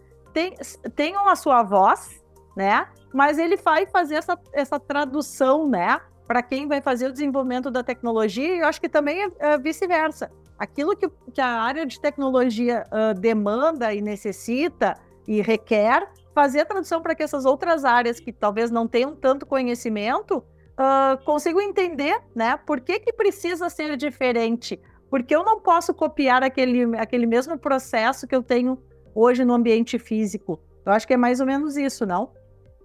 tenham 0.95 1.29
a 1.29 1.35
sua 1.35 1.61
voz, 1.61 2.21
né? 2.57 2.87
Mas 3.13 3.37
ele 3.37 3.55
vai 3.55 3.85
fazer 3.85 4.15
essa, 4.15 4.37
essa 4.51 4.79
tradução, 4.79 5.69
né? 5.69 6.01
Para 6.27 6.41
quem 6.41 6.67
vai 6.67 6.81
fazer 6.81 7.07
o 7.07 7.11
desenvolvimento 7.11 7.69
da 7.69 7.83
tecnologia, 7.83 8.55
e 8.55 8.59
eu 8.59 8.67
acho 8.67 8.81
que 8.81 8.89
também 8.89 9.23
é, 9.23 9.31
é 9.39 9.57
vice-versa. 9.57 10.31
Aquilo 10.57 10.97
que, 10.97 11.07
que, 11.31 11.39
a 11.39 11.61
área 11.61 11.85
de 11.85 11.99
tecnologia 12.01 12.87
uh, 12.87 13.13
demanda 13.13 13.93
e 13.93 14.01
necessita 14.01 14.95
e 15.27 15.41
requer, 15.41 16.09
fazer 16.33 16.61
a 16.61 16.65
tradução 16.65 17.01
para 17.01 17.13
que 17.13 17.21
essas 17.21 17.45
outras 17.45 17.85
áreas 17.85 18.19
que 18.19 18.33
talvez 18.33 18.71
não 18.71 18.87
tenham 18.87 19.15
tanto 19.15 19.45
conhecimento 19.45 20.43
uh, 20.79 21.23
consigam 21.23 21.61
entender, 21.61 22.21
né? 22.35 22.57
Por 22.57 22.79
que, 22.81 22.99
que 22.99 23.13
precisa 23.13 23.69
ser 23.69 23.95
diferente? 23.97 24.79
Porque 25.09 25.35
eu 25.35 25.43
não 25.43 25.59
posso 25.59 25.93
copiar 25.93 26.43
aquele, 26.43 26.97
aquele 26.97 27.25
mesmo 27.25 27.57
processo 27.57 28.27
que 28.27 28.35
eu 28.35 28.43
tenho 28.43 28.77
hoje 29.13 29.45
no 29.45 29.53
ambiente 29.53 29.97
físico. 29.97 30.59
Eu 30.85 30.91
acho 30.91 31.07
que 31.07 31.13
é 31.13 31.17
mais 31.17 31.39
ou 31.39 31.45
menos 31.45 31.77
isso, 31.77 32.05
não? 32.05 32.31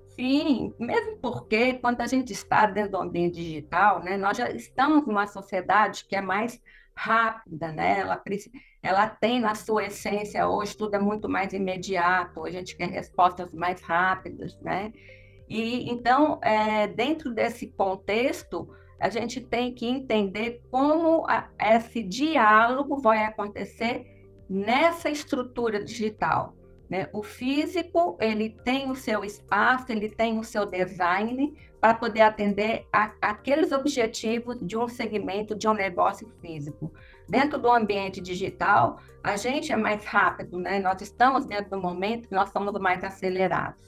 Sim, 0.09 0.75
mesmo 0.78 1.16
porque 1.16 1.75
quando 1.75 2.00
a 2.00 2.06
gente 2.06 2.32
está 2.32 2.66
dentro 2.66 2.92
do 2.92 2.99
ambiente 2.99 3.37
digital, 3.37 4.02
né, 4.02 4.16
nós 4.16 4.37
já 4.37 4.50
estamos 4.50 5.06
numa 5.06 5.26
sociedade 5.26 6.04
que 6.04 6.14
é 6.14 6.20
mais 6.20 6.61
rápida, 6.94 7.73
né? 7.73 8.00
Ela, 8.00 8.23
ela 8.82 9.09
tem 9.09 9.40
na 9.40 9.54
sua 9.54 9.87
essência 9.87 10.47
hoje 10.47 10.76
tudo 10.76 10.94
é 10.94 10.99
muito 10.99 11.28
mais 11.28 11.52
imediato, 11.52 12.44
a 12.44 12.50
gente 12.50 12.76
quer 12.76 12.90
respostas 12.90 13.54
mais 13.54 13.80
rápidas, 13.80 14.61
né? 14.61 14.92
E 15.50 15.90
então, 15.90 16.38
é, 16.42 16.87
dentro 16.87 17.35
desse 17.35 17.66
contexto, 17.66 18.71
a 19.00 19.09
gente 19.09 19.40
tem 19.40 19.75
que 19.75 19.85
entender 19.85 20.62
como 20.71 21.26
a, 21.28 21.49
esse 21.59 22.04
diálogo 22.04 22.99
vai 22.99 23.25
acontecer 23.25 24.07
nessa 24.49 25.11
estrutura 25.11 25.83
digital. 25.83 26.54
Né? 26.88 27.09
O 27.12 27.23
físico 27.23 28.16
ele 28.21 28.50
tem 28.64 28.90
o 28.90 28.95
seu 28.95 29.25
espaço, 29.25 29.90
ele 29.90 30.09
tem 30.09 30.38
o 30.38 30.45
seu 30.45 30.64
design 30.66 31.52
para 31.80 31.95
poder 31.95 32.21
atender 32.21 32.87
a, 32.92 33.12
aqueles 33.21 33.73
objetivos 33.73 34.57
de 34.61 34.76
um 34.76 34.87
segmento, 34.87 35.57
de 35.57 35.66
um 35.66 35.75
negócio 35.75 36.28
físico. 36.40 36.92
Dentro 37.28 37.59
do 37.59 37.71
ambiente 37.71 38.21
digital, 38.21 39.00
a 39.23 39.37
gente 39.37 39.73
é 39.73 39.76
mais 39.76 40.04
rápido, 40.04 40.59
né? 40.59 40.78
Nós 40.78 41.00
estamos 41.00 41.45
dentro 41.45 41.71
do 41.71 41.80
momento 41.80 42.28
nós 42.30 42.50
somos 42.50 42.73
mais 42.80 43.02
acelerados. 43.02 43.83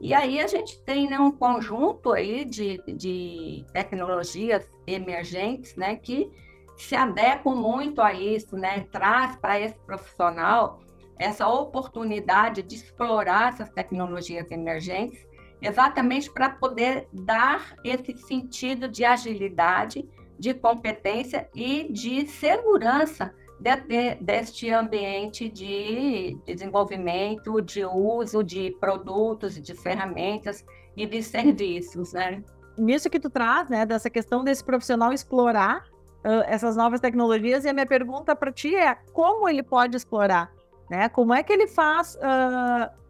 E 0.00 0.14
aí 0.14 0.40
a 0.40 0.46
gente 0.46 0.80
tem 0.82 1.08
né, 1.08 1.18
um 1.18 1.30
conjunto 1.30 2.10
aí 2.12 2.44
de, 2.44 2.82
de 2.96 3.66
tecnologias 3.72 4.66
emergentes, 4.86 5.76
né? 5.76 5.96
Que 5.96 6.30
se 6.76 6.96
adequam 6.96 7.54
muito 7.54 8.00
a 8.00 8.14
isso, 8.14 8.56
né? 8.56 8.86
Traz 8.90 9.36
para 9.36 9.60
esse 9.60 9.78
profissional 9.80 10.80
essa 11.18 11.46
oportunidade 11.46 12.62
de 12.62 12.76
explorar 12.76 13.52
essas 13.52 13.68
tecnologias 13.68 14.50
emergentes 14.50 15.28
exatamente 15.60 16.32
para 16.32 16.48
poder 16.48 17.06
dar 17.12 17.74
esse 17.84 18.16
sentido 18.16 18.88
de 18.88 19.04
agilidade, 19.04 20.08
de 20.38 20.54
competência 20.54 21.46
e 21.54 21.92
de 21.92 22.26
segurança 22.26 23.34
de, 23.60 23.76
de, 23.76 24.14
deste 24.16 24.70
ambiente 24.70 25.48
de 25.48 26.36
desenvolvimento, 26.46 27.60
de 27.60 27.84
uso 27.84 28.42
de 28.42 28.74
produtos, 28.80 29.60
de 29.60 29.74
ferramentas 29.74 30.64
e 30.96 31.06
de 31.06 31.22
serviços, 31.22 32.14
né? 32.14 32.42
Nisso 32.78 33.10
que 33.10 33.20
tu 33.20 33.28
traz, 33.28 33.68
né, 33.68 33.84
dessa 33.84 34.08
questão 34.08 34.42
desse 34.42 34.64
profissional 34.64 35.12
explorar 35.12 35.84
uh, 36.24 36.42
essas 36.46 36.74
novas 36.74 37.00
tecnologias, 37.00 37.64
e 37.64 37.68
a 37.68 37.72
minha 37.74 37.86
pergunta 37.86 38.34
para 38.34 38.50
ti 38.50 38.74
é 38.74 38.94
como 39.12 39.46
ele 39.46 39.62
pode 39.62 39.96
explorar, 39.96 40.50
né? 40.88 41.10
Como 41.10 41.34
é 41.34 41.42
que 41.42 41.52
ele 41.52 41.66
faz 41.66 42.16
uh, 42.16 43.00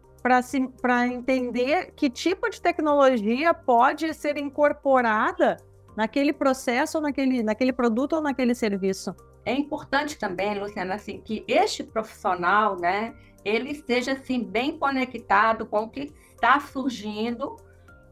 para 0.81 1.07
entender 1.07 1.93
que 1.95 2.09
tipo 2.09 2.49
de 2.49 2.61
tecnologia 2.61 3.53
pode 3.53 4.13
ser 4.13 4.37
incorporada 4.37 5.57
naquele 5.95 6.33
processo, 6.33 6.99
naquele, 6.99 7.41
naquele 7.41 7.71
produto 7.71 8.13
ou 8.13 8.21
naquele 8.21 8.53
serviço? 8.53 9.15
É 9.45 9.53
importante 9.53 10.17
também, 10.17 10.59
Luciana, 10.59 10.95
assim, 10.95 11.19
que 11.19 11.43
este 11.47 11.83
profissional, 11.83 12.79
né, 12.79 13.15
ele 13.43 13.71
esteja 13.71 14.13
assim 14.13 14.43
bem 14.43 14.77
conectado 14.77 15.65
com 15.65 15.83
o 15.83 15.89
que 15.89 16.13
está 16.33 16.59
surgindo 16.59 17.55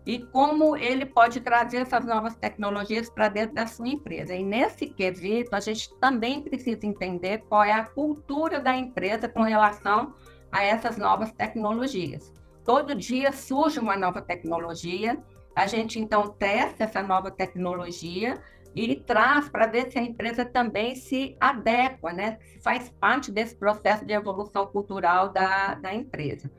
e 0.06 0.20
como 0.20 0.76
ele 0.76 1.06
pode 1.06 1.40
trazer 1.40 1.78
essas 1.78 2.04
novas 2.04 2.36
tecnologias 2.36 3.10
para 3.10 3.30
dentro 3.30 3.54
da 3.54 3.68
sua 3.68 3.88
empresa. 3.88 4.34
E 4.34 4.44
nesse 4.44 4.88
quesito, 4.88 5.56
a 5.56 5.60
gente 5.60 5.94
também 6.00 6.42
precisa 6.42 6.84
entender 6.86 7.44
qual 7.48 7.64
é 7.64 7.74
a 7.74 7.86
cultura 7.86 8.60
da 8.60 8.76
empresa 8.76 9.30
com 9.30 9.44
relação 9.44 10.16
a 10.52 10.64
essas 10.64 10.98
novas 10.98 11.32
tecnologias. 11.32 12.34
Todo 12.66 12.96
dia 12.96 13.32
surge 13.32 13.80
uma 13.80 13.96
nova 13.96 14.22
tecnologia, 14.22 15.18
a 15.56 15.68
gente 15.68 16.00
então 16.00 16.30
testa 16.30 16.86
essa 16.86 17.04
nova 17.04 17.30
tecnologia 17.30 18.42
e 18.76 18.96
traz 18.96 19.50
para 19.50 19.68
ver 19.68 19.92
se 19.92 19.98
a 19.98 20.02
empresa 20.02 20.46
também 20.46 20.96
se 20.96 21.36
adequa, 21.40 22.14
né? 22.14 22.38
faz 22.62 22.90
parte 23.00 23.32
desse 23.32 23.56
processo 23.56 24.06
de 24.06 24.14
evolução 24.14 24.68
cultural 24.68 25.30
da, 25.30 25.76
da 25.76 25.94
empresa. 25.94 26.52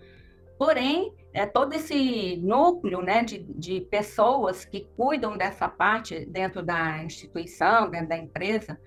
Porém, 0.59 1.15
é, 1.33 1.47
todo 1.47 1.73
esse 1.73 2.37
núcleo 2.37 3.01
né, 3.01 3.23
de, 3.23 3.39
de 3.39 3.81
pessoas 3.83 4.65
que 4.65 4.87
cuidam 4.97 5.37
dessa 5.37 5.69
parte 5.69 6.27
dentro 6.27 6.63
da 6.63 7.03
instituição, 7.03 7.89
dentro 7.89 8.09
da 8.09 8.19
empresa, 8.19 8.79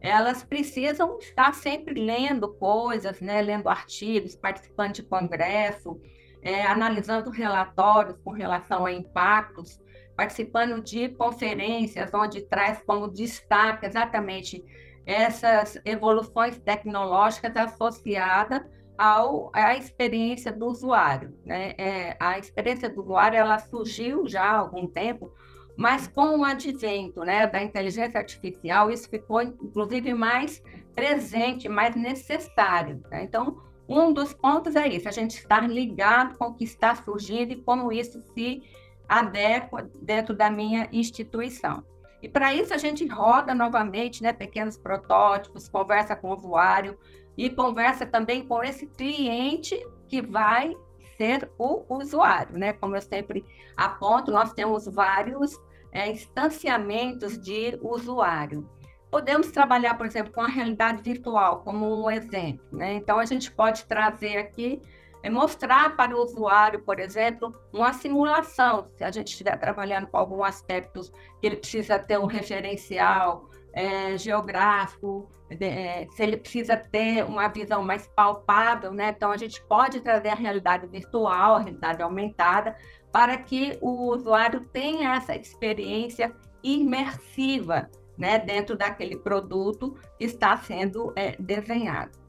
elas 0.00 0.44
precisam 0.44 1.18
estar 1.18 1.52
sempre 1.54 2.00
lendo 2.00 2.52
coisas, 2.54 3.20
né, 3.20 3.42
lendo 3.42 3.68
artigos, 3.68 4.36
participando 4.36 4.92
de 4.92 5.02
congresso, 5.02 6.00
é, 6.42 6.64
analisando 6.64 7.30
relatórios 7.30 8.16
com 8.22 8.30
relação 8.30 8.86
a 8.86 8.92
impactos, 8.92 9.80
participando 10.16 10.82
de 10.82 11.10
conferências 11.10 12.12
onde 12.14 12.42
traz 12.42 12.82
como 12.86 13.08
destaque 13.08 13.86
exatamente 13.86 14.64
essas 15.04 15.78
evoluções 15.84 16.58
tecnológicas 16.58 17.54
associadas 17.56 18.62
ao, 18.98 19.50
à 19.52 19.76
experiência 19.76 20.50
do 20.50 20.66
usuário. 20.66 21.36
Né? 21.44 21.74
É, 21.78 22.16
a 22.18 22.38
experiência 22.38 22.88
do 22.88 23.02
usuário 23.02 23.38
ela 23.38 23.58
surgiu 23.58 24.26
já 24.26 24.42
há 24.42 24.56
algum 24.56 24.86
tempo, 24.86 25.32
mas 25.76 26.08
com 26.08 26.38
o 26.38 26.44
advento 26.44 27.20
né, 27.20 27.46
da 27.46 27.62
inteligência 27.62 28.18
artificial, 28.18 28.90
isso 28.90 29.08
ficou, 29.08 29.42
inclusive, 29.42 30.14
mais 30.14 30.62
presente, 30.94 31.68
mais 31.68 31.94
necessário. 31.94 33.02
Né? 33.10 33.24
Então, 33.24 33.60
um 33.88 34.12
dos 34.12 34.32
pontos 34.32 34.74
é 34.74 34.88
isso, 34.88 35.08
a 35.08 35.12
gente 35.12 35.38
estar 35.38 35.68
ligado 35.68 36.36
com 36.36 36.46
o 36.46 36.54
que 36.54 36.64
está 36.64 36.94
surgindo 36.94 37.52
e 37.52 37.62
como 37.62 37.92
isso 37.92 38.20
se 38.34 38.62
adequa 39.08 39.88
dentro 40.00 40.34
da 40.34 40.50
minha 40.50 40.88
instituição. 40.92 41.84
E 42.22 42.28
para 42.28 42.54
isso 42.54 42.72
a 42.72 42.78
gente 42.78 43.06
roda 43.06 43.54
novamente 43.54 44.22
né, 44.22 44.32
pequenos 44.32 44.76
protótipos, 44.76 45.68
conversa 45.68 46.16
com 46.16 46.30
o 46.30 46.36
usuário 46.36 46.98
e 47.36 47.50
conversa 47.50 48.06
também 48.06 48.46
com 48.46 48.62
esse 48.62 48.86
cliente 48.86 49.78
que 50.08 50.22
vai 50.22 50.74
ser 51.16 51.50
o 51.58 51.84
usuário, 51.88 52.58
né? 52.58 52.72
Como 52.72 52.96
eu 52.96 53.00
sempre 53.00 53.44
aponto, 53.76 54.30
nós 54.30 54.52
temos 54.52 54.86
vários 54.86 55.58
é, 55.92 56.10
instanciamentos 56.10 57.38
de 57.38 57.78
usuário. 57.82 58.68
Podemos 59.10 59.50
trabalhar, 59.50 59.94
por 59.94 60.06
exemplo, 60.06 60.32
com 60.32 60.42
a 60.42 60.48
realidade 60.48 61.02
virtual 61.02 61.62
como 61.62 62.04
um 62.04 62.10
exemplo. 62.10 62.66
Né? 62.72 62.94
Então, 62.94 63.18
a 63.18 63.24
gente 63.24 63.50
pode 63.50 63.86
trazer 63.86 64.36
aqui, 64.36 64.82
é, 65.26 65.30
mostrar 65.30 65.96
para 65.96 66.16
o 66.16 66.22
usuário, 66.22 66.80
por 66.82 67.00
exemplo, 67.00 67.52
uma 67.72 67.92
simulação, 67.92 68.88
se 68.94 69.02
a 69.02 69.10
gente 69.10 69.28
estiver 69.28 69.56
trabalhando 69.58 70.06
com 70.06 70.16
algum 70.16 70.44
aspecto 70.44 71.00
que 71.40 71.46
ele 71.46 71.56
precisa 71.56 71.98
ter 71.98 72.16
um 72.18 72.26
referencial 72.26 73.50
é, 73.72 74.16
geográfico, 74.16 75.28
é, 75.50 76.06
se 76.10 76.22
ele 76.22 76.36
precisa 76.36 76.76
ter 76.76 77.24
uma 77.24 77.48
visão 77.48 77.82
mais 77.82 78.06
palpável, 78.06 78.92
né? 78.92 79.12
Então, 79.16 79.32
a 79.32 79.36
gente 79.36 79.60
pode 79.64 80.00
trazer 80.00 80.28
a 80.28 80.34
realidade 80.34 80.86
virtual, 80.86 81.56
a 81.56 81.60
realidade 81.60 82.02
aumentada, 82.02 82.76
para 83.10 83.36
que 83.36 83.76
o 83.80 84.12
usuário 84.12 84.60
tenha 84.72 85.16
essa 85.16 85.34
experiência 85.34 86.34
imersiva 86.62 87.90
né, 88.16 88.38
dentro 88.38 88.76
daquele 88.76 89.16
produto 89.16 89.96
que 90.18 90.24
está 90.24 90.56
sendo 90.56 91.12
é, 91.16 91.36
desenhado. 91.38 92.25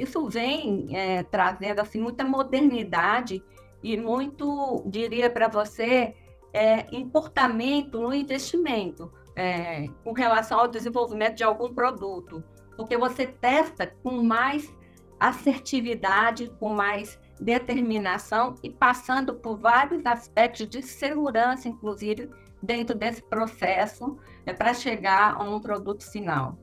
Isso 0.00 0.26
vem 0.30 0.96
é, 0.96 1.22
trazendo 1.22 1.80
assim, 1.80 2.00
muita 2.00 2.24
modernidade 2.24 3.44
e 3.82 3.98
muito, 3.98 4.82
diria 4.86 5.28
para 5.28 5.46
você, 5.46 6.14
é, 6.54 6.84
comportamento 6.84 8.00
no 8.00 8.14
investimento 8.14 9.12
é, 9.36 9.88
com 10.02 10.12
relação 10.12 10.58
ao 10.58 10.68
desenvolvimento 10.68 11.36
de 11.36 11.44
algum 11.44 11.74
produto, 11.74 12.42
porque 12.78 12.96
você 12.96 13.26
testa 13.26 13.86
com 14.02 14.22
mais 14.22 14.74
assertividade, 15.18 16.50
com 16.58 16.70
mais 16.70 17.20
determinação 17.38 18.54
e 18.62 18.70
passando 18.70 19.34
por 19.34 19.58
vários 19.58 20.04
aspectos 20.06 20.66
de 20.66 20.80
segurança, 20.80 21.68
inclusive, 21.68 22.30
dentro 22.62 22.96
desse 22.96 23.22
processo 23.22 24.16
é, 24.46 24.54
para 24.54 24.72
chegar 24.72 25.34
a 25.34 25.42
um 25.42 25.60
produto 25.60 26.10
final. 26.10 26.58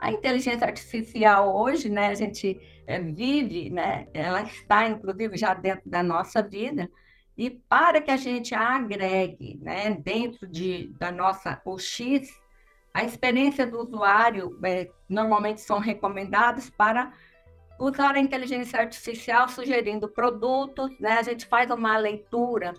A 0.00 0.10
inteligência 0.10 0.66
artificial 0.66 1.54
hoje, 1.54 1.88
né, 1.88 2.08
a 2.08 2.14
gente 2.14 2.58
é, 2.86 2.98
vive, 2.98 3.70
né, 3.70 4.08
ela 4.14 4.42
está 4.42 4.88
inclusive 4.88 5.36
já 5.36 5.54
dentro 5.54 5.88
da 5.88 6.02
nossa 6.02 6.42
vida, 6.42 6.90
e 7.36 7.50
para 7.50 8.00
que 8.00 8.10
a 8.10 8.16
gente 8.16 8.54
agregue 8.54 9.58
né, 9.62 9.90
dentro 9.90 10.46
de, 10.46 10.92
da 10.98 11.12
nossa 11.12 11.60
OX, 11.64 12.28
a 12.92 13.04
experiência 13.04 13.66
do 13.66 13.78
usuário 13.80 14.58
é, 14.64 14.90
normalmente 15.08 15.60
são 15.60 15.78
recomendados 15.78 16.70
para 16.70 17.12
usar 17.78 18.16
a 18.16 18.20
inteligência 18.20 18.80
artificial 18.80 19.48
sugerindo 19.48 20.08
produtos, 20.08 20.90
né? 20.98 21.12
a 21.12 21.22
gente 21.22 21.46
faz 21.46 21.70
uma 21.70 21.96
leitura 21.96 22.74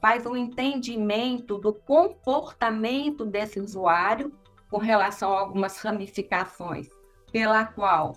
faz 0.00 0.26
um 0.26 0.36
entendimento 0.36 1.58
do 1.58 1.72
comportamento 1.72 3.24
desse 3.24 3.60
usuário 3.60 4.32
com 4.70 4.78
relação 4.78 5.32
a 5.32 5.40
algumas 5.40 5.78
ramificações 5.78 6.88
pela 7.32 7.64
qual 7.64 8.14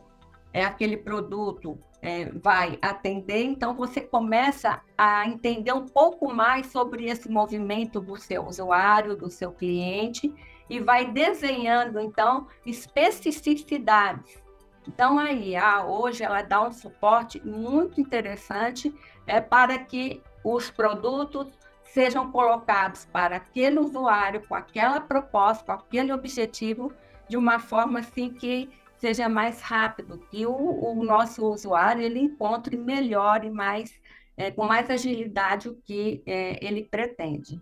é 0.54 0.64
aquele 0.64 0.98
produto 0.98 1.80
é, 2.02 2.26
vai 2.26 2.78
atender. 2.82 3.44
Então, 3.44 3.74
você 3.76 4.02
começa 4.02 4.82
a 4.98 5.28
entender 5.28 5.74
um 5.74 5.86
pouco 5.86 6.34
mais 6.34 6.68
sobre 6.68 7.06
esse 7.06 7.30
movimento 7.30 8.00
do 8.00 8.16
seu 8.18 8.46
usuário, 8.46 9.16
do 9.16 9.30
seu 9.30 9.52
cliente, 9.52 10.34
e 10.70 10.80
vai 10.80 11.12
desenhando, 11.12 12.00
então, 12.00 12.48
especificidades. 12.66 14.42
Então, 14.88 15.20
a 15.20 15.86
hoje 15.86 16.24
ela 16.24 16.42
dá 16.42 16.66
um 16.66 16.72
suporte 16.72 17.46
muito 17.46 18.00
interessante 18.00 18.94
é, 19.28 19.42
para 19.42 19.78
que 19.78 20.22
os 20.44 20.72
produtos 20.72 21.48
sejam 21.93 22.32
colocados 22.32 23.06
para 23.06 23.38
aquele 23.38 23.80
usuário, 23.80 24.45
com 24.47 24.56
aquela 24.56 25.02
proposta, 25.02 25.65
com 25.65 25.71
aquele 25.71 26.13
objetivo, 26.13 26.93
de 27.28 27.38
uma 27.38 27.60
forma 27.60 27.99
assim 27.99 28.30
que 28.30 28.69
seja 28.97 29.30
mais 29.30 29.62
rápido, 29.62 30.17
que 30.30 30.45
o, 30.45 30.52
o 30.54 31.04
nosso 31.04 31.45
usuário 31.45 32.02
ele 32.02 32.19
encontre 32.19 32.75
melhor 32.75 33.45
e 33.45 33.49
mais, 33.49 33.93
é, 34.36 34.52
com 34.52 34.65
mais 34.65 34.89
agilidade 34.89 35.69
o 35.69 35.75
que 35.86 36.21
é, 36.25 36.63
ele 36.63 36.84
pretende. 36.84 37.62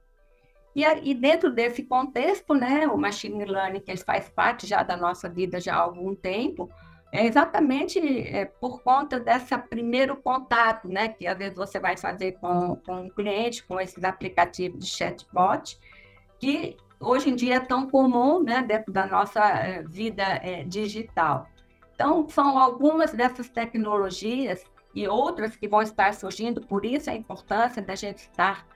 E, 0.76 0.84
e, 0.84 1.14
dentro 1.14 1.52
desse 1.52 1.84
contexto, 1.84 2.54
né, 2.54 2.88
o 2.88 2.98
machine 2.98 3.46
learning, 3.46 3.80
que 3.80 3.96
faz 3.98 4.30
parte 4.30 4.68
já 4.68 4.84
da 4.84 4.96
nossa 4.96 5.28
vida 5.28 5.60
já 5.60 5.76
há 5.76 5.80
algum 5.80 6.14
tempo, 6.16 6.70
é 7.12 7.26
exatamente 7.26 8.00
é, 8.00 8.46
por 8.46 8.82
conta 8.82 9.20
desse 9.20 9.58
primeiro 9.58 10.18
contato, 10.18 10.88
né? 10.88 11.10
Que 11.10 11.26
às 11.26 11.38
vezes 11.38 11.56
você 11.56 11.80
vai 11.80 11.96
fazer 11.96 12.34
com, 12.34 12.76
com 12.86 13.02
um 13.04 13.10
cliente, 13.10 13.64
com 13.64 13.80
esses 13.80 14.04
aplicativos 14.04 14.80
de 14.84 14.90
chatbot, 14.90 15.80
que 16.40 16.76
hoje 17.00 17.30
em 17.30 17.36
dia 17.36 17.56
é 17.56 17.60
tão 17.60 17.90
comum, 17.90 18.44
né? 18.44 18.62
Dentro 18.62 18.92
da 18.92 19.06
nossa 19.06 19.42
é, 19.42 19.84
vida 19.84 20.24
é, 20.24 20.64
digital. 20.64 21.48
Então, 21.96 22.28
são 22.30 22.60
algumas 22.60 23.12
dessas 23.12 23.50
tecnologias 23.50 24.64
e 24.94 25.08
outras 25.08 25.56
que 25.56 25.68
vão 25.68 25.82
estar 25.82 26.14
surgindo, 26.14 26.62
por 26.62 26.86
isso 26.86 27.10
a 27.10 27.16
importância 27.16 27.82
da 27.82 27.96
gente 27.96 28.20
estar 28.20 28.68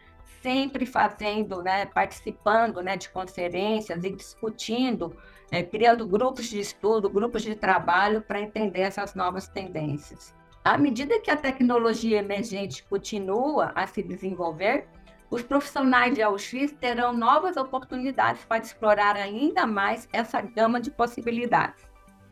sempre 0.42 0.86
fazendo, 0.86 1.62
né, 1.62 1.86
participando 1.86 2.82
né, 2.82 2.98
de 2.98 3.10
conferências 3.10 4.04
e 4.04 4.10
discutindo, 4.10 5.16
é, 5.52 5.62
criando 5.62 6.08
grupos 6.08 6.46
de 6.46 6.60
estudo, 6.60 7.10
grupos 7.10 7.44
de 7.44 7.54
trabalho 7.54 8.22
para 8.22 8.40
entender 8.40 8.82
essas 8.82 9.14
novas 9.14 9.50
tendências. 9.50 10.34
À 10.64 10.78
medida 10.78 11.20
que 11.20 11.30
a 11.30 11.36
tecnologia 11.36 12.20
emergente 12.20 12.84
continua 12.84 13.74
a 13.76 13.86
se 13.86 14.02
desenvolver, 14.02 14.88
os 15.30 15.44
profissionais 15.44 16.14
de 16.14 16.22
AUX 16.22 16.72
terão 16.80 17.14
novas 17.14 17.58
oportunidades 17.58 18.46
para 18.46 18.62
explorar 18.62 19.16
ainda 19.16 19.66
mais 19.66 20.08
essa 20.14 20.42
gama 20.42 20.80
de 20.80 20.92
possibilidades. 20.92 21.84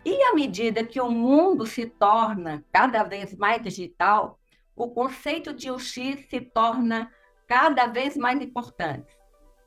E 0.05 0.21
à 0.23 0.33
medida 0.33 0.83
que 0.83 1.01
o 1.01 1.09
mundo 1.09 1.65
se 1.65 1.85
torna 1.85 2.63
cada 2.71 3.03
vez 3.03 3.35
mais 3.35 3.61
digital, 3.61 4.39
o 4.75 4.89
conceito 4.89 5.53
de 5.53 5.69
UX 5.69 5.93
se 6.29 6.41
torna 6.53 7.11
cada 7.47 7.87
vez 7.87 8.15
mais 8.15 8.41
importante. 8.41 9.18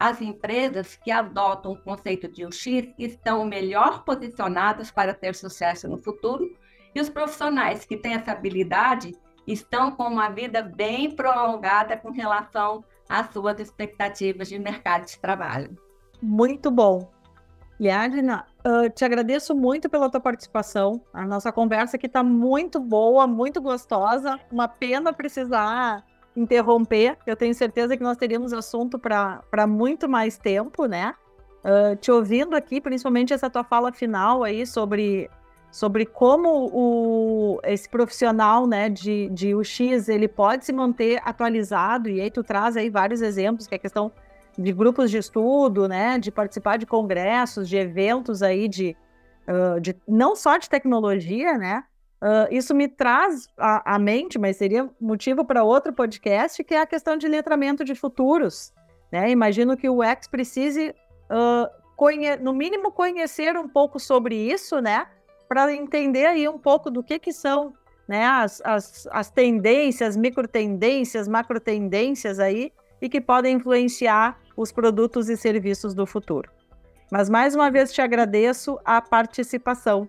As 0.03 0.21
empresas 0.21 0.97
que 0.97 1.13
adotam 1.13 1.75
o 1.75 1.81
conceito 1.81 2.27
de 2.27 2.45
UX 2.45 2.67
estão 2.99 3.45
melhor 3.45 4.03
posicionadas 4.03 4.91
para 4.91 5.15
ter 5.15 5.33
sucesso 5.33 5.87
no 5.87 5.97
futuro, 5.97 6.51
e 6.93 7.01
os 7.01 7.09
profissionais 7.09 7.85
que 7.85 7.97
têm 7.97 8.15
essa 8.15 8.33
habilidade 8.33 9.15
estão 9.47 9.93
com 9.93 10.03
uma 10.03 10.29
vida 10.29 10.61
bem 10.61 11.15
prolongada 11.15 11.97
com 11.97 12.11
relação 12.11 12.85
às 13.09 13.33
suas 13.33 13.61
expectativas 13.61 14.49
de 14.49 14.59
mercado 14.59 15.07
de 15.07 15.17
trabalho. 15.21 15.79
Muito 16.21 16.69
bom. 16.69 17.09
Liadna, 17.79 18.45
uh, 18.67 18.91
te 18.91 19.05
agradeço 19.05 19.55
muito 19.55 19.89
pela 19.89 20.11
tua 20.11 20.21
participação. 20.21 21.01
A 21.13 21.25
nossa 21.25 21.53
conversa 21.53 21.97
aqui 21.97 22.07
está 22.07 22.25
muito 22.25 22.81
boa, 22.81 23.25
muito 23.29 23.61
gostosa. 23.61 24.37
Uma 24.51 24.67
pena 24.67 25.13
precisar 25.13 26.05
interromper. 26.37 27.17
Eu 27.27 27.37
tenho 27.37 27.55
certeza 27.55 27.97
que 27.97 28.03
nós 28.03 28.17
teríamos 28.17 28.53
assunto 28.53 28.99
para 28.99 29.67
muito 29.67 30.09
mais 30.09 30.37
tempo, 30.39 30.87
né? 30.87 31.15
Uh, 31.65 31.95
te 31.97 32.11
ouvindo 32.11 32.57
aqui, 32.57 32.81
principalmente 32.81 33.33
essa 33.33 33.49
tua 33.49 33.63
fala 33.63 33.93
final 33.93 34.43
aí 34.43 34.67
sobre, 34.67 35.31
sobre 35.71 36.05
como 36.05 36.69
o, 36.73 37.61
esse 37.63 37.89
profissional 37.89 38.67
né, 38.67 38.89
de, 38.89 39.29
de 39.29 39.55
UX 39.55 40.09
ele 40.09 40.27
pode 40.27 40.65
se 40.65 40.73
manter 40.73 41.23
atualizado, 41.25 42.09
e 42.09 42.21
aí 42.21 42.33
tu 42.33 42.43
traz 42.43 42.77
aí 42.77 42.91
vários 42.91 43.23
exemplos, 43.23 43.69
que 43.69 43.75
é 43.75 43.77
a 43.77 43.79
questão 43.79 44.11
de 44.59 44.73
grupos 44.73 45.09
de 45.09 45.19
estudo, 45.19 45.87
né, 45.87 46.19
de 46.19 46.33
participar 46.33 46.79
de 46.79 46.85
congressos, 46.85 47.69
de 47.69 47.77
eventos 47.77 48.43
aí 48.43 48.67
de, 48.67 48.97
uh, 49.47 49.81
de 49.81 49.95
não 50.07 50.35
só 50.35 50.57
de 50.57 50.69
tecnologia, 50.69 51.57
né, 51.57 51.85
Uh, 52.23 52.47
isso 52.55 52.73
me 52.73 52.87
traz 52.87 53.49
à, 53.59 53.99
mente, 53.99 54.39
mas 54.39 54.57
seria 54.57 54.89
motivo 55.01 55.45
para 55.45 55.65
outro 55.65 55.93
podcast, 55.93 56.63
que 56.63 56.73
é 56.73 56.81
a 56.81 56.87
questão 56.87 57.17
de 57.17 57.27
letramento 57.27 57.85
de 57.85 57.97
futuros. 57.97 58.73
Né? 59.11 59.31
Imagino 59.31 59.77
que 59.77 59.91
o 59.91 60.05
X 60.05 60.29
precise, 60.29 60.95
uh, 61.29 62.39
no 62.41 62.55
mínimo, 62.55 62.93
conhecer 62.93 63.57
um 63.57 63.69
pouco 63.69 63.99
sobre 63.99 64.37
isso, 64.37 64.81
né? 64.81 65.07
Para 65.49 65.73
entender 65.75 66.27
aí 66.27 66.49
um 66.49 66.59
pouco 66.59 66.93
do 66.93 67.03
que, 67.03 67.19
que 67.19 67.33
são 67.33 67.75
né, 68.07 68.25
as, 68.25 68.63
as, 68.65 69.09
as 69.11 69.31
tendências, 69.31 70.17
micro 70.17 70.47
tendências, 70.47 71.27
macro 71.27 71.59
tendências 71.59 72.39
aí, 72.39 72.73
e 73.01 73.09
que 73.09 73.21
podem 73.21 73.57
influenciar 73.57 74.39
os 74.57 74.71
produtos 74.71 75.29
e 75.29 75.37
serviços 75.37 75.93
do 75.93 76.07
futuro. 76.07 76.49
Mas 77.11 77.29
mais 77.29 77.55
uma 77.55 77.69
vez 77.69 77.93
te 77.93 78.01
agradeço 78.01 78.79
a 78.85 79.03
participação. 79.03 80.09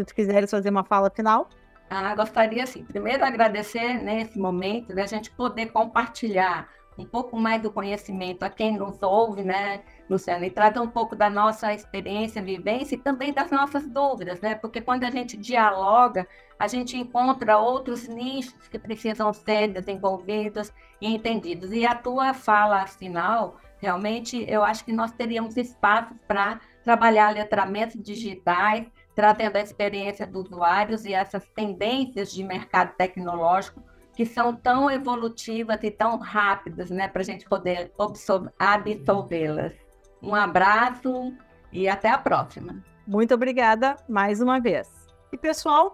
Se 0.00 0.04
tu 0.06 0.14
quiseres 0.14 0.50
fazer 0.50 0.70
uma 0.70 0.82
fala 0.82 1.10
final. 1.10 1.50
Ah, 1.90 2.14
gostaria, 2.14 2.62
assim, 2.62 2.82
primeiro 2.84 3.22
agradecer 3.22 4.02
nesse 4.02 4.38
né, 4.38 4.42
momento 4.42 4.94
da 4.94 5.04
gente 5.04 5.30
poder 5.30 5.66
compartilhar 5.66 6.68
um 6.96 7.04
pouco 7.04 7.38
mais 7.38 7.60
do 7.60 7.70
conhecimento 7.70 8.42
a 8.42 8.48
quem 8.48 8.78
nos 8.78 9.02
ouve, 9.02 9.42
né, 9.42 9.82
Luciana, 10.08 10.46
e 10.46 10.50
trazer 10.50 10.80
um 10.80 10.88
pouco 10.88 11.14
da 11.14 11.28
nossa 11.28 11.74
experiência, 11.74 12.42
vivência 12.42 12.94
e 12.94 12.98
também 12.98 13.32
das 13.32 13.50
nossas 13.50 13.86
dúvidas, 13.86 14.40
né, 14.40 14.54
porque 14.54 14.80
quando 14.80 15.04
a 15.04 15.10
gente 15.10 15.36
dialoga, 15.36 16.26
a 16.58 16.66
gente 16.66 16.96
encontra 16.96 17.58
outros 17.58 18.08
nichos 18.08 18.68
que 18.68 18.78
precisam 18.78 19.32
ser 19.34 19.68
desenvolvidos 19.68 20.72
e 21.00 21.14
entendidos. 21.14 21.72
E 21.72 21.84
a 21.84 21.94
tua 21.94 22.32
fala 22.32 22.86
final, 22.86 23.58
realmente, 23.78 24.44
eu 24.48 24.62
acho 24.64 24.82
que 24.82 24.92
nós 24.92 25.12
teríamos 25.12 25.56
espaço 25.58 26.14
para 26.26 26.60
trabalhar 26.82 27.34
letramentos 27.34 28.00
digitais, 28.02 28.86
trazendo 29.20 29.56
a 29.56 29.60
experiência 29.60 30.26
dos 30.26 30.46
usuários 30.46 31.04
e 31.04 31.12
essas 31.12 31.46
tendências 31.54 32.32
de 32.32 32.42
mercado 32.42 32.94
tecnológico 32.96 33.82
que 34.16 34.24
são 34.24 34.56
tão 34.56 34.90
evolutivas 34.90 35.78
e 35.82 35.90
tão 35.90 36.16
rápidas, 36.16 36.88
né, 36.88 37.06
para 37.06 37.20
a 37.20 37.24
gente 37.24 37.46
poder 37.46 37.92
absorvê-las. 37.98 39.74
Um 40.22 40.34
abraço 40.34 41.34
e 41.70 41.86
até 41.86 42.08
a 42.08 42.16
próxima. 42.16 42.82
Muito 43.06 43.34
obrigada 43.34 43.94
mais 44.08 44.40
uma 44.40 44.58
vez. 44.58 44.88
E 45.30 45.36
pessoal, 45.36 45.92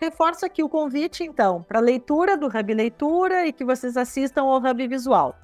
reforço 0.00 0.46
aqui 0.46 0.62
o 0.62 0.68
convite 0.68 1.24
então 1.24 1.64
para 1.64 1.80
leitura 1.80 2.36
do 2.36 2.46
Hub 2.46 2.74
Leitura 2.74 3.44
e 3.44 3.52
que 3.52 3.64
vocês 3.64 3.96
assistam 3.96 4.44
ao 4.44 4.58
Hub 4.58 4.86
Visual. 4.86 5.34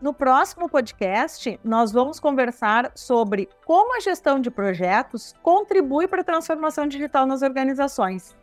No 0.00 0.14
próximo 0.14 0.68
podcast, 0.68 1.58
nós 1.64 1.90
vamos 1.90 2.20
conversar 2.20 2.92
sobre 2.94 3.48
como 3.66 3.96
a 3.96 4.00
gestão 4.00 4.40
de 4.40 4.48
projetos 4.48 5.34
contribui 5.42 6.06
para 6.06 6.20
a 6.20 6.24
transformação 6.24 6.86
digital 6.86 7.26
nas 7.26 7.42
organizações. 7.42 8.36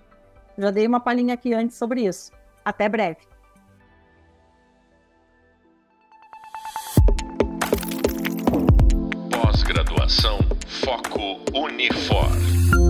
Já 0.58 0.70
dei 0.70 0.86
uma 0.86 1.00
palhinha 1.00 1.34
aqui 1.34 1.54
antes 1.54 1.78
sobre 1.78 2.06
isso. 2.06 2.32
Até 2.64 2.90
breve. 2.90 3.20
Pós-graduação 9.32 10.40
Foco 10.68 11.40
Unifor. 11.54 12.85